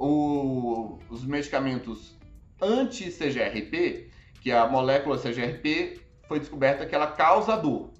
[0.00, 2.16] o, os medicamentos
[2.60, 4.10] anti-CGRP,
[4.40, 7.90] que a molécula CGRP foi descoberta que ela causa dor.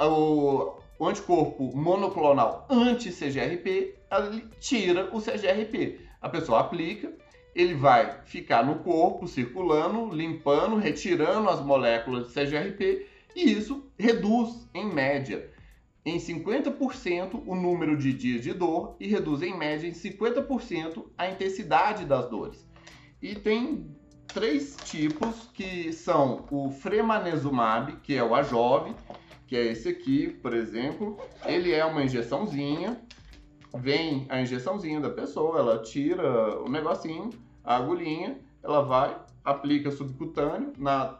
[0.00, 3.94] O, o anticorpo monoclonal anti-CGRP
[4.60, 6.00] tira o CGRP.
[6.22, 7.12] A pessoa aplica,
[7.54, 14.66] ele vai ficar no corpo circulando, limpando, retirando as moléculas de CGRP e isso reduz,
[14.72, 15.50] em média,
[16.06, 21.28] em 50% o número de dias de dor e reduz em média em 50% a
[21.28, 22.64] intensidade das dores.
[23.20, 23.90] E tem
[24.28, 28.94] três tipos que são o fremanezumab, que é o Ajove,
[29.48, 31.18] que é esse aqui, por exemplo.
[31.44, 33.00] Ele é uma injeçãozinha,
[33.74, 37.30] vem a injeçãozinha da pessoa, ela tira o negocinho,
[37.64, 41.18] a agulhinha, ela vai, aplica subcutâneo na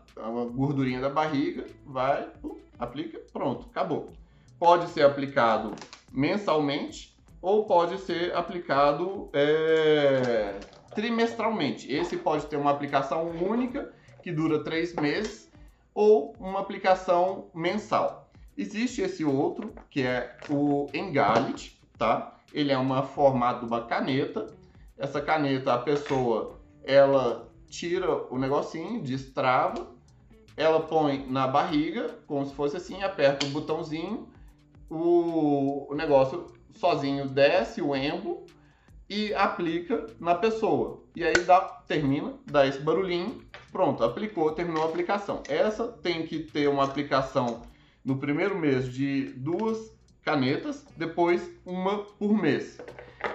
[0.55, 2.29] gordurinha da barriga, vai,
[2.79, 4.12] aplica, pronto, acabou
[4.59, 5.75] pode ser aplicado
[6.12, 10.59] mensalmente ou pode ser aplicado é,
[10.95, 11.90] trimestralmente.
[11.92, 13.92] Esse pode ter uma aplicação única
[14.23, 15.51] que dura três meses
[15.95, 18.31] ou uma aplicação mensal.
[18.57, 22.37] Existe esse outro que é o Engalit, tá?
[22.53, 24.47] Ele é uma formato de uma caneta.
[24.99, 29.88] Essa caneta a pessoa ela tira o negocinho, destrava,
[30.57, 34.29] ela põe na barriga, como se fosse assim, aperta o botãozinho,
[34.88, 38.46] o, o negócio sozinho desce o embo
[39.09, 41.03] e aplica na pessoa.
[41.14, 43.40] E aí dá, termina, dá esse barulhinho,
[43.72, 45.42] pronto, aplicou, terminou a aplicação.
[45.49, 47.62] Essa tem que ter uma aplicação
[48.05, 52.79] no primeiro mês de duas canetas, depois uma por mês.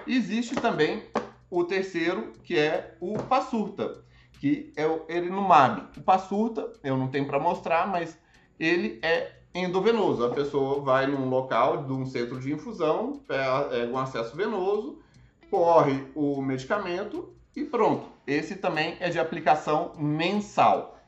[0.06, 1.02] Existe também
[1.50, 4.02] o terceiro, que é o Passurta,
[4.40, 5.88] que é o Erinumab.
[5.96, 8.18] O Passurta, eu não tenho para mostrar, mas
[8.58, 10.24] ele é endovenoso.
[10.24, 14.98] A pessoa vai num local de um centro de infusão, é, um acesso venoso,
[15.50, 18.06] corre o medicamento e pronto.
[18.26, 20.98] Esse também é de aplicação mensal.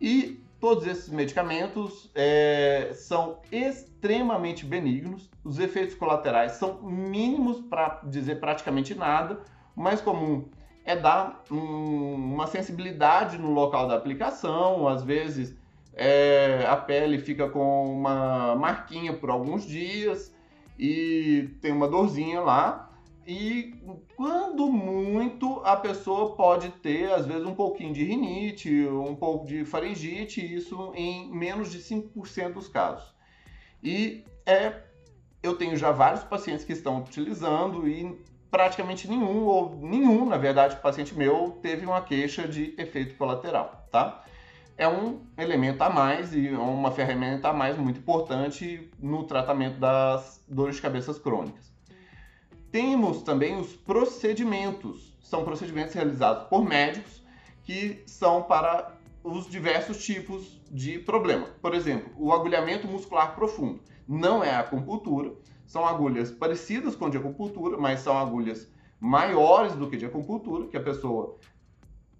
[0.00, 8.40] E todos esses medicamentos é, são extremamente benignos, os efeitos colaterais são mínimos para dizer
[8.40, 9.40] praticamente nada.
[9.76, 10.48] O mais comum
[10.84, 15.54] é dar um, uma sensibilidade no local da aplicação, às vezes
[15.96, 20.34] é, a pele fica com uma marquinha por alguns dias
[20.78, 22.90] e tem uma dorzinha lá.
[23.26, 23.74] E
[24.16, 29.64] quando muito, a pessoa pode ter, às vezes, um pouquinho de rinite, um pouco de
[29.64, 33.14] faringite, isso em menos de 5% dos casos.
[33.82, 34.82] E é,
[35.42, 38.18] eu tenho já vários pacientes que estão utilizando e
[38.50, 44.22] praticamente nenhum, ou nenhum, na verdade, paciente meu teve uma queixa de efeito colateral, tá?
[44.76, 50.44] É um elemento a mais e uma ferramenta a mais muito importante no tratamento das
[50.48, 51.72] dores de cabeças crônicas.
[52.70, 55.16] Temos também os procedimentos.
[55.20, 57.22] São procedimentos realizados por médicos
[57.62, 61.46] que são para os diversos tipos de problema.
[61.62, 63.80] Por exemplo, o agulhamento muscular profundo.
[64.06, 65.32] Não é acupuntura,
[65.64, 68.70] são agulhas parecidas com de acupuntura, mas são agulhas
[69.00, 71.38] maiores do que de acupuntura, que a pessoa,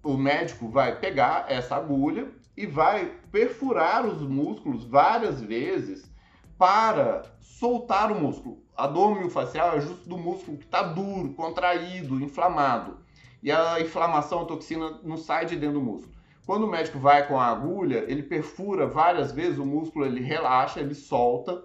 [0.01, 6.09] o médico vai pegar essa agulha e vai perfurar os músculos várias vezes
[6.57, 8.63] para soltar o músculo.
[8.75, 12.99] A dor miofascial é justo do músculo que está duro, contraído, inflamado.
[13.43, 16.13] E a inflamação, a toxina não sai de dentro do músculo.
[16.45, 20.79] Quando o médico vai com a agulha, ele perfura várias vezes o músculo, ele relaxa,
[20.79, 21.61] ele solta,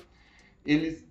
[0.65, 1.07] ele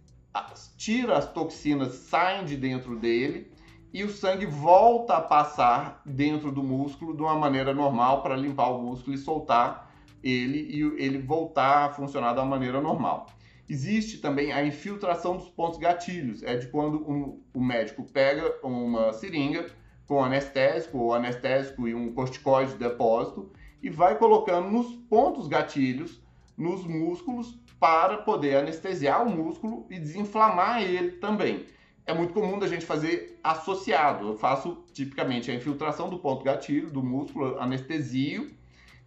[0.77, 3.51] tira as toxinas, saem de dentro dele
[3.93, 8.69] e o sangue volta a passar dentro do músculo de uma maneira normal para limpar
[8.69, 9.91] o músculo e soltar
[10.23, 13.27] ele e ele voltar a funcionar da maneira normal.
[13.67, 19.13] Existe também a infiltração dos pontos gatilhos, é de quando um, o médico pega uma
[19.13, 19.67] seringa
[20.07, 26.19] com anestésico ou anestésico e um corticoide de depósito e vai colocando nos pontos gatilhos,
[26.57, 31.65] nos músculos, para poder anestesiar o músculo e desinflamar ele também.
[32.10, 34.30] É muito comum da gente fazer associado.
[34.30, 38.49] Eu faço tipicamente a infiltração do ponto gatilho, do músculo, anestesio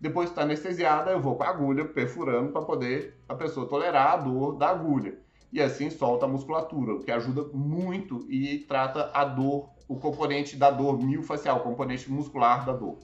[0.02, 4.14] depois que está anestesiada, eu vou com a agulha perfurando para poder a pessoa tolerar
[4.14, 5.16] a dor da agulha.
[5.52, 10.56] E assim solta a musculatura, o que ajuda muito e trata a dor, o componente
[10.56, 12.98] da dor miofascial, o componente muscular da dor.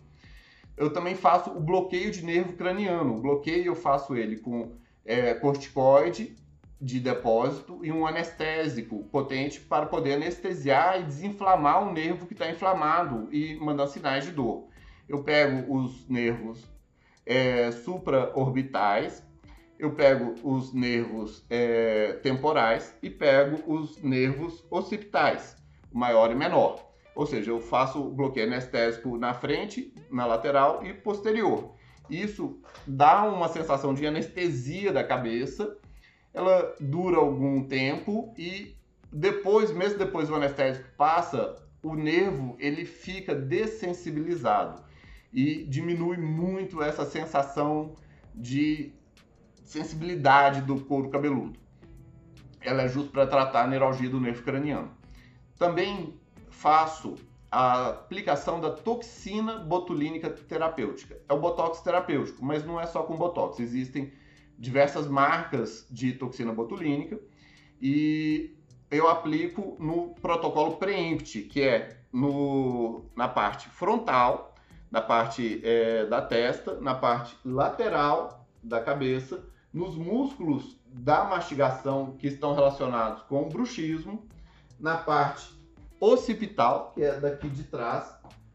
[0.77, 3.17] Eu também faço o bloqueio de nervo craniano.
[3.17, 4.73] O bloqueio eu faço ele com
[5.05, 6.37] é, corticoide
[6.81, 12.49] de depósito e um anestésico potente para poder anestesiar e desinflamar o nervo que está
[12.49, 14.69] inflamado e mandar sinais de dor.
[15.09, 16.65] Eu pego os nervos
[17.27, 19.27] é, supraorbitais,
[19.79, 25.57] eu pego os nervos é, temporais e pego os nervos occipitais,
[25.93, 26.89] maior e menor.
[27.15, 31.75] Ou seja, eu faço bloqueio anestésico na frente, na lateral e posterior.
[32.09, 35.77] Isso dá uma sensação de anestesia da cabeça,
[36.39, 38.77] ela dura algum tempo e
[39.13, 44.81] depois, mesmo depois do anestésico passa, o nervo ele fica dessensibilizado
[45.33, 47.97] e diminui muito essa sensação
[48.33, 48.93] de
[49.65, 51.59] sensibilidade do couro cabeludo.
[52.61, 54.93] Ela é justo para tratar a neuralgia do nervo craniano.
[55.59, 56.21] Também
[56.51, 57.17] faço
[57.51, 61.19] a aplicação da toxina botulínica terapêutica.
[61.29, 63.59] É o botox terapêutico, mas não é só com botox.
[63.59, 64.13] Existem
[64.59, 67.19] diversas marcas de toxina botulínica
[67.81, 68.57] e
[68.91, 74.49] eu aplico no protocolo Preempt, que é no, na parte frontal
[74.91, 82.27] na parte é, da testa, na parte lateral da cabeça, nos músculos da mastigação que
[82.27, 84.27] estão relacionados com o bruxismo,
[84.81, 85.49] na parte
[86.01, 88.13] occipital, que é daqui de trás,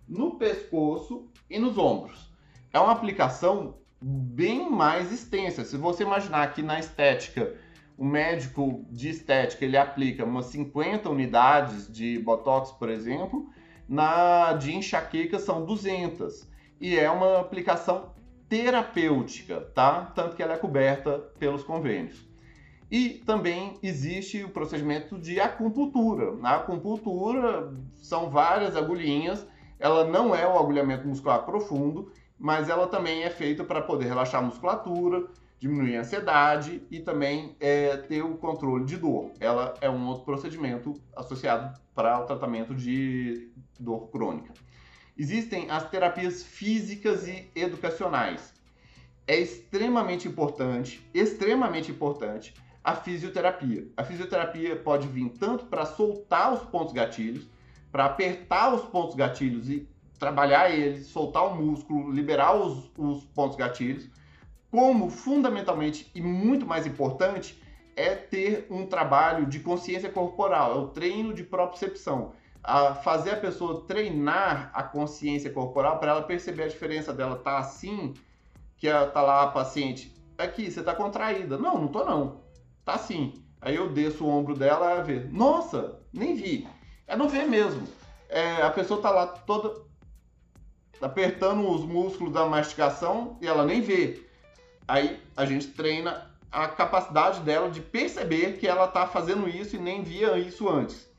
[0.08, 2.32] no pescoço e nos ombros.
[2.72, 5.64] É uma aplicação bem mais extensa.
[5.64, 7.56] Se você imaginar que na estética,
[7.98, 13.50] o médico de estética ele aplica umas 50 unidades de botox, por exemplo,
[13.88, 16.50] na de enxaqueca são 200
[16.82, 18.14] e é uma aplicação
[18.50, 20.12] terapêutica, tá?
[20.14, 22.28] Tanto que ela é coberta pelos convênios.
[22.92, 26.36] E também existe o procedimento de acupuntura.
[26.36, 29.48] Na acupuntura são várias agulhinhas,
[29.80, 32.12] ela não é o agulhamento muscular profundo,
[32.44, 35.26] mas ela também é feita para poder relaxar a musculatura,
[35.58, 39.32] diminuir a ansiedade e também é, ter o controle de dor.
[39.40, 44.52] Ela é um outro procedimento associado para o tratamento de dor crônica.
[45.18, 48.54] Existem as terapias físicas e educacionais.
[49.26, 53.88] É extremamente importante, extremamente importante, a fisioterapia.
[53.96, 57.48] A fisioterapia pode vir tanto para soltar os pontos gatilhos,
[57.90, 59.88] para apertar os pontos gatilhos e
[60.24, 64.10] trabalhar eles, soltar o músculo, liberar os, os pontos gatilhos,
[64.72, 67.62] como fundamentalmente e muito mais importante
[67.94, 72.32] é ter um trabalho de consciência corporal, é o treino de propriocepção.
[72.64, 77.58] A fazer a pessoa treinar a consciência corporal para ela perceber a diferença dela tá
[77.58, 78.14] assim,
[78.78, 81.58] que ela tá lá a paciente, aqui, você tá contraída.
[81.58, 82.40] Não, não tô não.
[82.86, 83.34] Tá assim.
[83.62, 85.32] Aí eu desço o ombro dela e ver.
[85.32, 86.66] Nossa, nem vi.
[87.06, 87.86] É não ver mesmo.
[88.30, 89.84] É, a pessoa tá lá toda
[91.02, 94.22] apertando os músculos da mastigação e ela nem vê.
[94.88, 99.80] Aí a gente treina a capacidade dela de perceber que ela está fazendo isso e
[99.80, 101.10] nem via isso antes.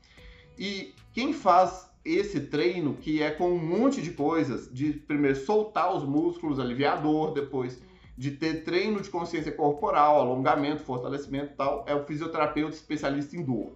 [0.57, 5.93] E quem faz esse treino, que é com um monte de coisas, de primeiro soltar
[5.93, 7.81] os músculos, aliviar a dor, depois
[8.17, 13.43] de ter treino de consciência corporal, alongamento, fortalecimento e tal, é o fisioterapeuta especialista em
[13.43, 13.73] dor.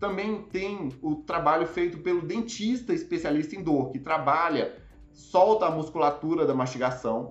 [0.00, 4.76] Também tem o trabalho feito pelo dentista especialista em dor, que trabalha,
[5.18, 7.28] solta a musculatura da mastigação,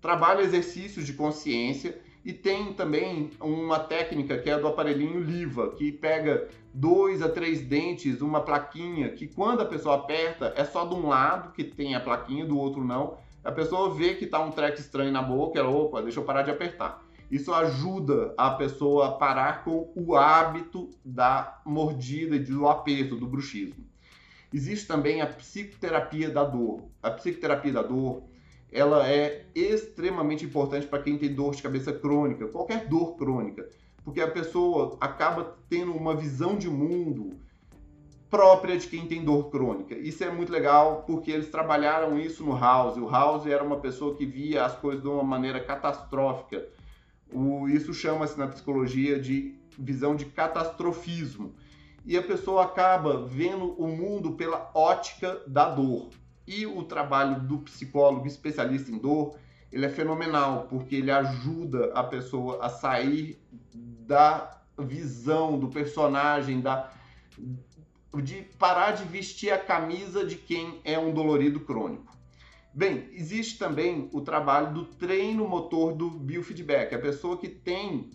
[0.00, 5.90] trabalha exercícios de consciência e tem também uma técnica que é do aparelhinho Liva, que
[5.90, 10.94] pega dois a três dentes, uma plaquinha, que quando a pessoa aperta é só de
[10.94, 13.18] um lado que tem a plaquinha, do outro não.
[13.44, 16.42] A pessoa vê que tá um treco estranho na boca, ela, opa, deixa eu parar
[16.42, 17.02] de apertar.
[17.30, 23.85] Isso ajuda a pessoa a parar com o hábito da mordida do aperto, do bruxismo.
[24.52, 26.84] Existe também a psicoterapia da dor.
[27.02, 28.22] A psicoterapia da dor
[28.70, 33.68] ela é extremamente importante para quem tem dor de cabeça crônica, qualquer dor crônica,
[34.04, 37.38] porque a pessoa acaba tendo uma visão de mundo
[38.28, 39.94] própria de quem tem dor crônica.
[39.96, 42.96] Isso é muito legal porque eles trabalharam isso no House.
[42.96, 46.66] O House era uma pessoa que via as coisas de uma maneira catastrófica.
[47.32, 51.54] O, isso chama-se na psicologia de visão de catastrofismo.
[52.06, 56.10] E a pessoa acaba vendo o mundo pela ótica da dor.
[56.46, 59.36] E o trabalho do psicólogo especialista em dor,
[59.72, 63.42] ele é fenomenal, porque ele ajuda a pessoa a sair
[63.74, 66.92] da visão do personagem, da
[68.22, 72.16] de parar de vestir a camisa de quem é um dolorido crônico.
[72.72, 76.94] Bem, existe também o trabalho do treino motor do biofeedback.
[76.94, 78.10] A pessoa que tem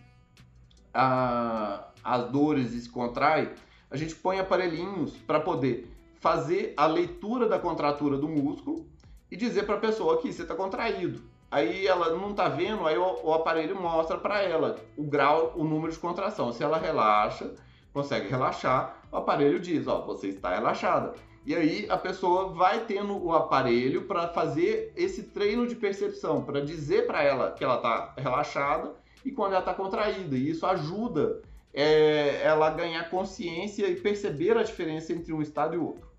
[0.93, 3.53] a, as dores e se contrai,
[3.91, 5.87] a gente põe aparelhinhos para poder
[6.19, 8.87] fazer a leitura da contratura do músculo
[9.29, 11.21] e dizer para a pessoa que você está contraído.
[11.51, 15.65] Aí ela não está vendo, aí o, o aparelho mostra para ela o grau, o
[15.65, 16.53] número de contração.
[16.53, 17.51] Se ela relaxa,
[17.91, 21.13] consegue relaxar, o aparelho diz, ó, você está relaxada.
[21.45, 26.61] E aí a pessoa vai tendo o aparelho para fazer esse treino de percepção, para
[26.61, 28.93] dizer para ela que ela está relaxada
[29.25, 30.37] e quando ela está contraída.
[30.37, 31.41] E isso ajuda
[31.73, 36.09] é, ela ganhar consciência e perceber a diferença entre um estado e outro.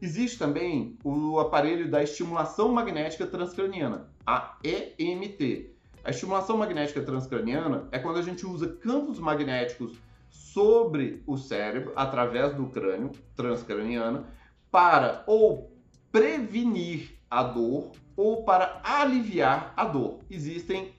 [0.00, 5.74] Existe também o aparelho da estimulação magnética transcraniana, a EMT.
[6.04, 9.98] A estimulação magnética transcraniana é quando a gente usa campos magnéticos
[10.30, 14.26] sobre o cérebro através do crânio transcraniano
[14.70, 15.76] para ou
[16.12, 20.20] prevenir a dor ou para aliviar a dor.
[20.30, 20.94] Existem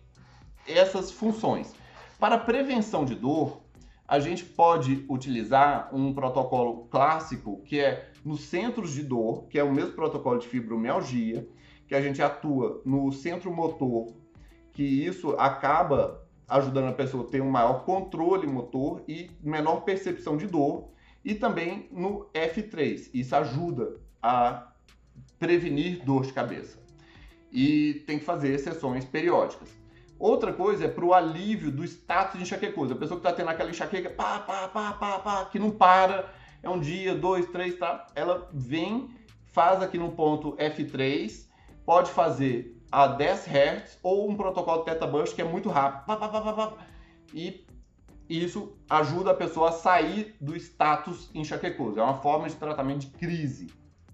[0.68, 1.74] essas funções.
[2.20, 3.62] Para prevenção de dor,
[4.10, 9.64] a gente pode utilizar um protocolo clássico que é nos centros de dor, que é
[9.64, 11.48] o mesmo protocolo de fibromialgia,
[11.88, 14.08] que a gente atua no centro motor,
[14.74, 20.38] que isso acaba ajudando a pessoa a ter um maior controle motor e menor percepção
[20.38, 20.90] de dor,
[21.24, 23.12] e também no F3.
[23.14, 24.74] Isso ajuda a
[25.38, 26.80] prevenir dor de cabeça.
[27.52, 29.79] E tem que fazer sessões periódicas.
[30.20, 32.94] Outra coisa é para o alívio do status de enxaquecosa.
[32.94, 36.30] A pessoa que está tendo aquela enxaqueca, pá, pá, pá, pá, pá, que não para,
[36.62, 38.06] é um dia, dois, três, tá?
[38.14, 39.10] Ela vem,
[39.46, 41.48] faz aqui no ponto F3,
[41.86, 46.06] pode fazer a 10 Hz ou um protocolo Theta Burst que é muito rápido.
[46.06, 46.74] Pá, pá, pá,
[47.34, 47.66] e
[48.28, 52.00] isso ajuda a pessoa a sair do status enxaquecoso.
[52.00, 53.72] É uma forma de tratamento de crise,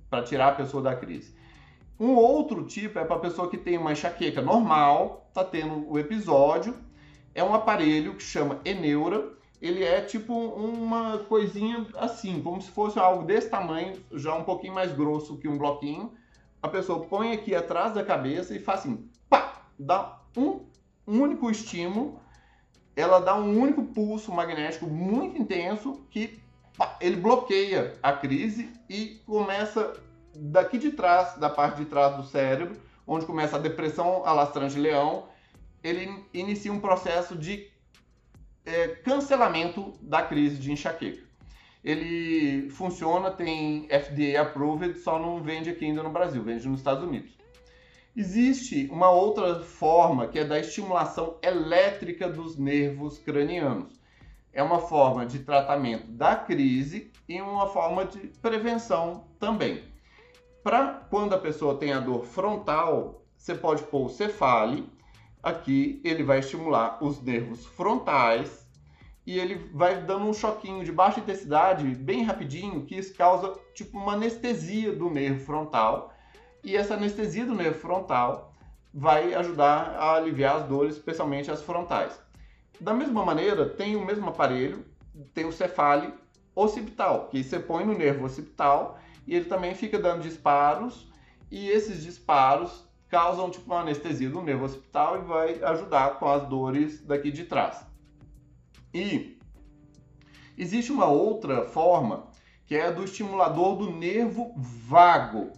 [0.10, 1.35] para tirar a pessoa da crise.
[2.00, 5.98] Um outro tipo é para a pessoa que tem uma enxaqueca normal, está tendo o
[5.98, 6.76] episódio,
[7.34, 9.34] é um aparelho que chama Eneura.
[9.62, 14.74] Ele é tipo uma coisinha assim, como se fosse algo desse tamanho, já um pouquinho
[14.74, 16.12] mais grosso que um bloquinho,
[16.62, 20.62] a pessoa põe aqui atrás da cabeça e faz assim, pá, dá um
[21.08, 22.20] único estímulo,
[22.96, 26.40] ela dá um único pulso magnético muito intenso que
[26.78, 29.94] pá, ele bloqueia a crise e começa
[30.38, 34.82] daqui de trás, da parte de trás do cérebro, onde começa a depressão alastrante de
[34.82, 35.28] leão,
[35.84, 37.70] ele inicia um processo de
[38.66, 41.26] é, cancelamento da crise de enxaqueca
[41.86, 47.04] ele funciona, tem FDA approved, só não vende aqui ainda no Brasil, vende nos Estados
[47.04, 47.32] Unidos.
[48.18, 53.94] Existe uma outra forma que é da estimulação elétrica dos nervos cranianos.
[54.52, 59.84] É uma forma de tratamento da crise e uma forma de prevenção também.
[60.66, 64.90] Para quando a pessoa tem a dor frontal, você pode pôr o cefale.
[65.44, 68.68] Aqui ele vai estimular os nervos frontais
[69.28, 73.96] e ele vai dando um choquinho de baixa intensidade, bem rapidinho, que isso causa tipo
[73.96, 76.12] uma anestesia do nervo frontal.
[76.64, 78.52] E essa anestesia do nervo frontal
[78.92, 82.20] vai ajudar a aliviar as dores, especialmente as frontais.
[82.82, 84.84] Da mesma maneira, tem o mesmo aparelho,
[85.32, 86.12] tem o cefale
[86.56, 88.98] occipital, que você põe no nervo occipital
[89.28, 91.12] e ele também fica dando disparos
[91.52, 96.48] e esses disparos causam tipo uma anestesia do nervo occipital e vai ajudar com as
[96.48, 97.86] dores daqui de trás.
[98.94, 99.38] E
[100.58, 102.28] existe uma outra forma
[102.66, 105.52] que é a do estimulador do nervo vago.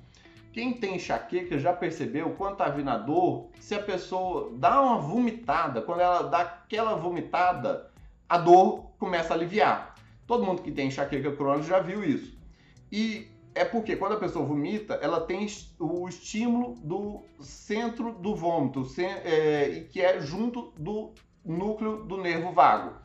[0.51, 4.97] Quem tem enxaqueca já percebeu quando está vindo a dor, se a pessoa dá uma
[4.97, 7.91] vomitada, quando ela dá aquela vomitada,
[8.27, 9.95] a dor começa a aliviar.
[10.25, 12.37] Todo mundo que tem enxaqueca crônica já viu isso.
[12.91, 15.47] E é porque quando a pessoa vomita, ela tem
[15.79, 22.95] o estímulo do centro do vômito, é, que é junto do núcleo do nervo vago.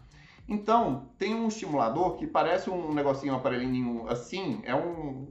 [0.48, 5.26] Então, tem um estimulador que parece um negocinho, um aparelhinho assim, é um,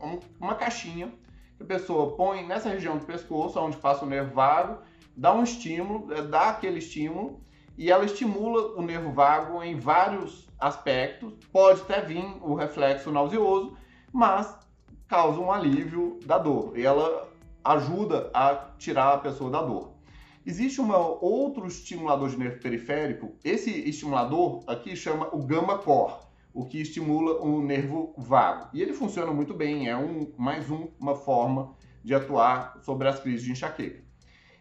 [0.00, 1.12] um, uma caixinha
[1.56, 4.82] que a pessoa põe nessa região do pescoço, onde passa o nervo vago,
[5.16, 7.40] dá um estímulo, é, dá aquele estímulo
[7.76, 11.32] e ela estimula o nervo vago em vários aspectos.
[11.50, 13.76] Pode até vir o reflexo nauseoso,
[14.12, 14.54] mas
[15.08, 17.28] causa um alívio da dor e ela
[17.64, 19.92] ajuda a tirar a pessoa da dor.
[20.44, 23.32] Existe um outro estimulador de nervo periférico.
[23.44, 26.14] Esse estimulador aqui chama o gamma core,
[26.52, 28.68] o que estimula o nervo vago.
[28.72, 33.20] E ele funciona muito bem, é um, mais um, uma forma de atuar sobre as
[33.20, 34.02] crises de enxaqueca.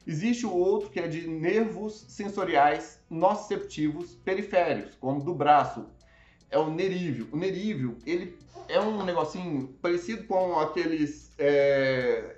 [0.06, 5.86] Existe o outro que é de nervos sensoriais nociceptivos periféricos, como do braço.
[6.52, 7.30] É o nerívio.
[7.32, 8.38] O nerívio, ele
[8.68, 12.38] é um negocinho parecido com aqueles é,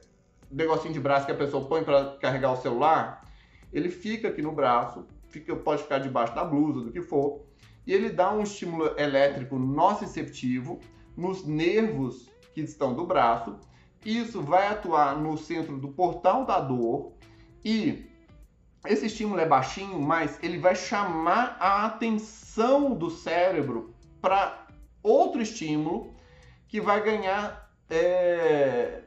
[0.51, 3.28] negocinho de braço que a pessoa põe para carregar o celular.
[3.72, 7.43] Ele fica aqui no braço, fica, pode ficar debaixo da blusa, do que for,
[7.86, 10.80] e ele dá um estímulo elétrico nociceptivo
[11.18, 13.57] nos nervos que estão do braço.
[14.05, 17.14] Isso vai atuar no centro do portal da dor
[17.64, 18.09] e
[18.86, 23.93] esse estímulo é baixinho, mas ele vai chamar a atenção do cérebro
[24.24, 24.68] para
[25.04, 26.16] outro estímulo
[26.70, 29.02] que vai ganhar é,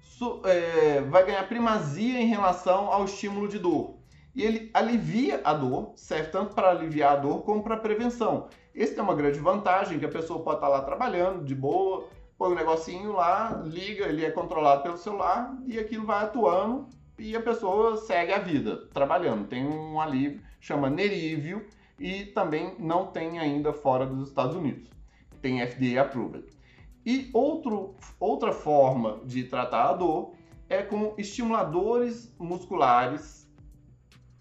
[0.00, 3.98] su, é, vai ganhar primazia em relação ao estímulo de dor.
[4.34, 8.48] E ele alivia a dor, serve tanto para aliviar a dor como para prevenção.
[8.74, 12.08] Esse é uma grande vantagem, que a pessoa pode estar lá trabalhando de boa,
[12.38, 17.36] põe um negocinho lá, liga, ele é controlado pelo celular e aquilo vai atuando e
[17.36, 19.46] a pessoa segue a vida trabalhando.
[19.46, 21.62] Tem um alívio, chama Nerívio
[22.02, 24.90] e também não tem ainda fora dos Estados Unidos.
[25.40, 26.44] Tem FDA approved.
[27.06, 30.34] E outro, outra forma de tratar a dor
[30.68, 33.48] é com estimuladores musculares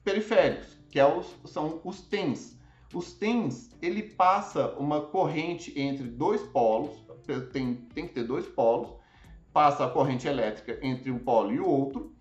[0.03, 2.59] periféricos, que é os, são os TENS.
[2.93, 6.91] Os TENS, ele passa uma corrente entre dois polos,
[7.53, 8.89] tem, tem que ter dois polos,
[9.53, 12.12] passa a corrente elétrica entre um polo e o outro,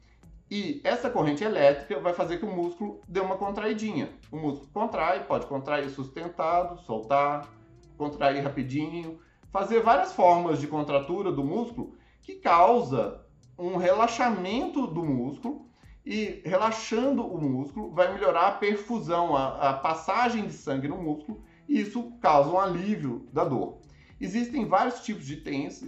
[0.51, 4.11] e essa corrente elétrica vai fazer que o músculo dê uma contraidinha.
[4.33, 7.49] O músculo contrai, pode contrair sustentado, soltar,
[7.97, 9.21] contrair rapidinho,
[9.53, 13.25] fazer várias formas de contratura do músculo que causa
[13.57, 15.69] um relaxamento do músculo
[16.05, 21.45] e relaxando o músculo vai melhorar a perfusão, a, a passagem de sangue no músculo
[21.69, 23.79] e isso causa um alívio da dor.
[24.21, 25.83] Existem vários tipos de TENS,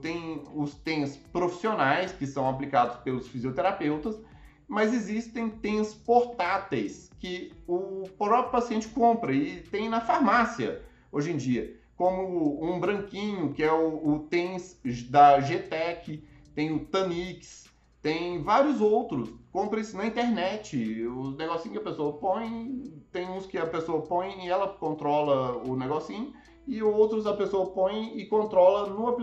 [0.00, 4.20] tem os TENS profissionais, que são aplicados pelos fisioterapeutas,
[4.68, 11.36] mas existem TENS portáteis, que o próprio paciente compra e tem na farmácia hoje em
[11.36, 14.78] dia, como um branquinho, que é o, o TENS
[15.10, 16.24] da GTEC,
[16.54, 17.62] tem o Tanix,
[18.00, 19.30] tem vários outros.
[19.52, 21.06] Compra isso na internet.
[21.06, 25.56] Os negocinhos que a pessoa põe, tem uns que a pessoa põe e ela controla
[25.58, 26.32] o negocinho
[26.66, 29.16] e outros a pessoa põe e controla no,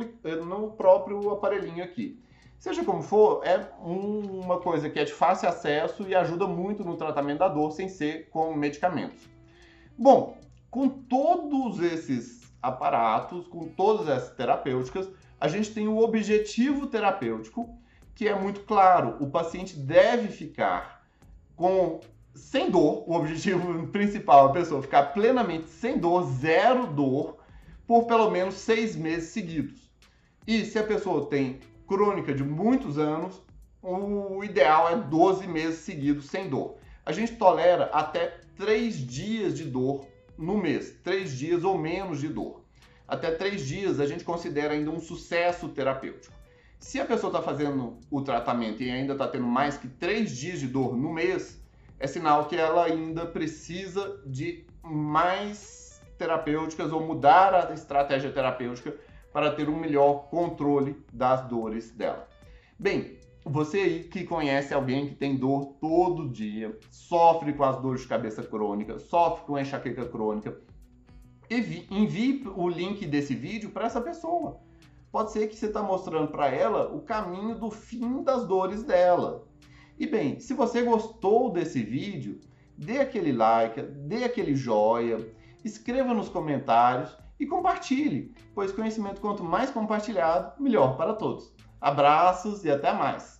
[0.46, 2.20] no próprio aparelhinho aqui.
[2.58, 6.98] Seja como for, é uma coisa que é de fácil acesso e ajuda muito no
[6.98, 9.30] tratamento da dor sem ser com medicamentos.
[9.98, 10.38] Bom,
[10.70, 15.10] com todos esses aparatos, com todas essas terapêuticas,
[15.40, 17.70] a gente tem o objetivo terapêutico,
[18.14, 19.16] que é muito claro.
[19.22, 21.02] O paciente deve ficar
[21.56, 22.02] com
[22.34, 27.38] sem dor, o objetivo principal é a pessoa ficar plenamente sem dor, zero dor,
[27.88, 29.90] por pelo menos seis meses seguidos.
[30.46, 33.42] E se a pessoa tem crônica de muitos anos,
[33.82, 36.78] o ideal é 12 meses seguidos sem dor.
[37.06, 40.06] A gente tolera até 3 dias de dor
[40.38, 42.64] no mês, 3 dias ou menos de dor.
[43.08, 46.34] Até 3 dias a gente considera ainda um sucesso terapêutico.
[46.78, 50.60] Se a pessoa está fazendo o tratamento e ainda está tendo mais que 3 dias
[50.60, 51.59] de dor no mês,
[52.00, 58.95] é sinal que ela ainda precisa de mais terapêuticas ou mudar a estratégia terapêutica
[59.32, 62.28] para ter um melhor controle das dores dela.
[62.78, 68.02] Bem, você aí que conhece alguém que tem dor todo dia, sofre com as dores
[68.02, 70.58] de cabeça crônica, sofre com enxaqueca crônica,
[71.50, 74.60] envie o link desse vídeo para essa pessoa.
[75.12, 79.49] Pode ser que você está mostrando para ela o caminho do fim das dores dela.
[80.00, 82.39] E bem, se você gostou desse vídeo,
[82.78, 85.30] dê aquele like, dê aquele joia,
[85.64, 91.54] escreva nos comentários e compartilhe, pois conhecimento quanto mais compartilhado, melhor para todos.
[91.82, 93.39] Abraços e até mais!